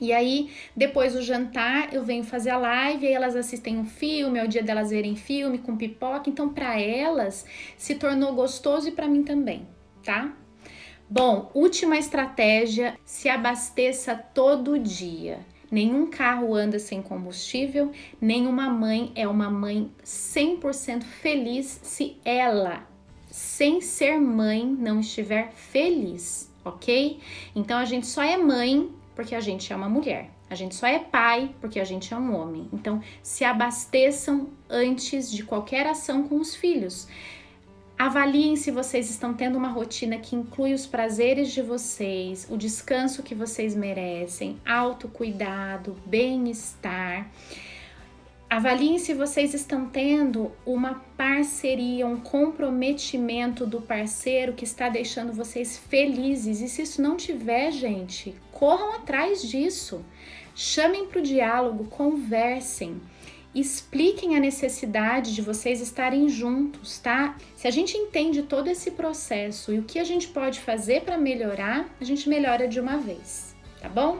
E 0.01 0.11
aí, 0.11 0.49
depois 0.75 1.13
do 1.13 1.21
jantar, 1.21 1.93
eu 1.93 2.03
venho 2.03 2.23
fazer 2.23 2.49
a 2.49 2.57
live, 2.57 3.05
aí 3.05 3.13
elas 3.13 3.35
assistem 3.35 3.77
um 3.77 3.85
filme, 3.85 4.39
é 4.39 4.43
o 4.43 4.47
dia 4.47 4.63
delas 4.63 4.89
verem 4.89 5.15
filme 5.15 5.59
com 5.59 5.77
pipoca. 5.77 6.27
Então, 6.27 6.49
para 6.49 6.79
elas, 6.79 7.45
se 7.77 7.93
tornou 7.93 8.33
gostoso 8.33 8.89
e 8.89 8.91
para 8.91 9.07
mim 9.07 9.23
também, 9.23 9.67
tá? 10.03 10.33
Bom, 11.07 11.51
última 11.53 11.99
estratégia: 11.99 12.97
se 13.05 13.29
abasteça 13.29 14.15
todo 14.15 14.79
dia. 14.79 15.39
Nenhum 15.69 16.07
carro 16.07 16.55
anda 16.55 16.79
sem 16.79 17.01
combustível, 17.01 17.91
nenhuma 18.19 18.69
mãe 18.69 19.11
é 19.15 19.27
uma 19.27 19.49
mãe 19.49 19.89
100% 20.03 21.03
feliz 21.03 21.79
se 21.83 22.17
ela, 22.25 22.85
sem 23.29 23.79
ser 23.79 24.19
mãe, 24.19 24.65
não 24.65 24.99
estiver 24.99 25.51
feliz 25.53 26.50
ok? 26.63 27.19
Então 27.55 27.77
a 27.77 27.85
gente 27.85 28.07
só 28.07 28.21
é 28.21 28.37
mãe 28.37 28.89
porque 29.15 29.35
a 29.35 29.39
gente 29.39 29.71
é 29.71 29.75
uma 29.75 29.89
mulher. 29.89 30.29
A 30.49 30.55
gente 30.55 30.75
só 30.75 30.85
é 30.87 30.99
pai 30.99 31.55
porque 31.61 31.79
a 31.79 31.83
gente 31.83 32.13
é 32.13 32.17
um 32.17 32.35
homem. 32.35 32.67
Então 32.73 33.01
se 33.23 33.43
abasteçam 33.43 34.49
antes 34.69 35.31
de 35.31 35.43
qualquer 35.43 35.87
ação 35.87 36.27
com 36.27 36.35
os 36.35 36.55
filhos. 36.55 37.07
Avaliem 37.97 38.55
se 38.55 38.71
vocês 38.71 39.11
estão 39.11 39.31
tendo 39.31 39.57
uma 39.57 39.69
rotina 39.69 40.17
que 40.17 40.35
inclui 40.35 40.73
os 40.73 40.87
prazeres 40.87 41.51
de 41.51 41.61
vocês, 41.61 42.47
o 42.49 42.57
descanso 42.57 43.21
que 43.21 43.35
vocês 43.35 43.75
merecem, 43.75 44.57
autocuidado, 44.65 45.95
bem-estar. 46.07 47.29
Avaliem 48.51 48.99
se 48.99 49.13
vocês 49.13 49.53
estão 49.53 49.85
tendo 49.85 50.51
uma 50.65 50.95
parceria, 51.15 52.05
um 52.05 52.19
comprometimento 52.19 53.65
do 53.65 53.81
parceiro 53.81 54.51
que 54.51 54.65
está 54.65 54.89
deixando 54.89 55.31
vocês 55.31 55.77
felizes. 55.77 56.59
E 56.59 56.67
se 56.67 56.81
isso 56.81 57.01
não 57.01 57.15
tiver, 57.15 57.71
gente, 57.71 58.35
corram 58.51 58.95
atrás 58.95 59.41
disso. 59.41 60.03
Chamem 60.53 61.07
para 61.07 61.19
o 61.19 61.23
diálogo, 61.23 61.85
conversem, 61.85 62.99
expliquem 63.55 64.35
a 64.35 64.39
necessidade 64.41 65.33
de 65.33 65.41
vocês 65.41 65.79
estarem 65.79 66.27
juntos, 66.27 66.99
tá? 66.99 67.37
Se 67.55 67.69
a 67.69 67.71
gente 67.71 67.95
entende 67.95 68.43
todo 68.43 68.67
esse 68.67 68.91
processo 68.91 69.71
e 69.71 69.79
o 69.79 69.83
que 69.83 69.97
a 69.97 70.03
gente 70.03 70.27
pode 70.27 70.59
fazer 70.59 71.03
para 71.03 71.17
melhorar, 71.17 71.89
a 72.01 72.03
gente 72.03 72.27
melhora 72.27 72.67
de 72.67 72.81
uma 72.81 72.97
vez, 72.97 73.55
tá 73.79 73.87
bom? 73.87 74.19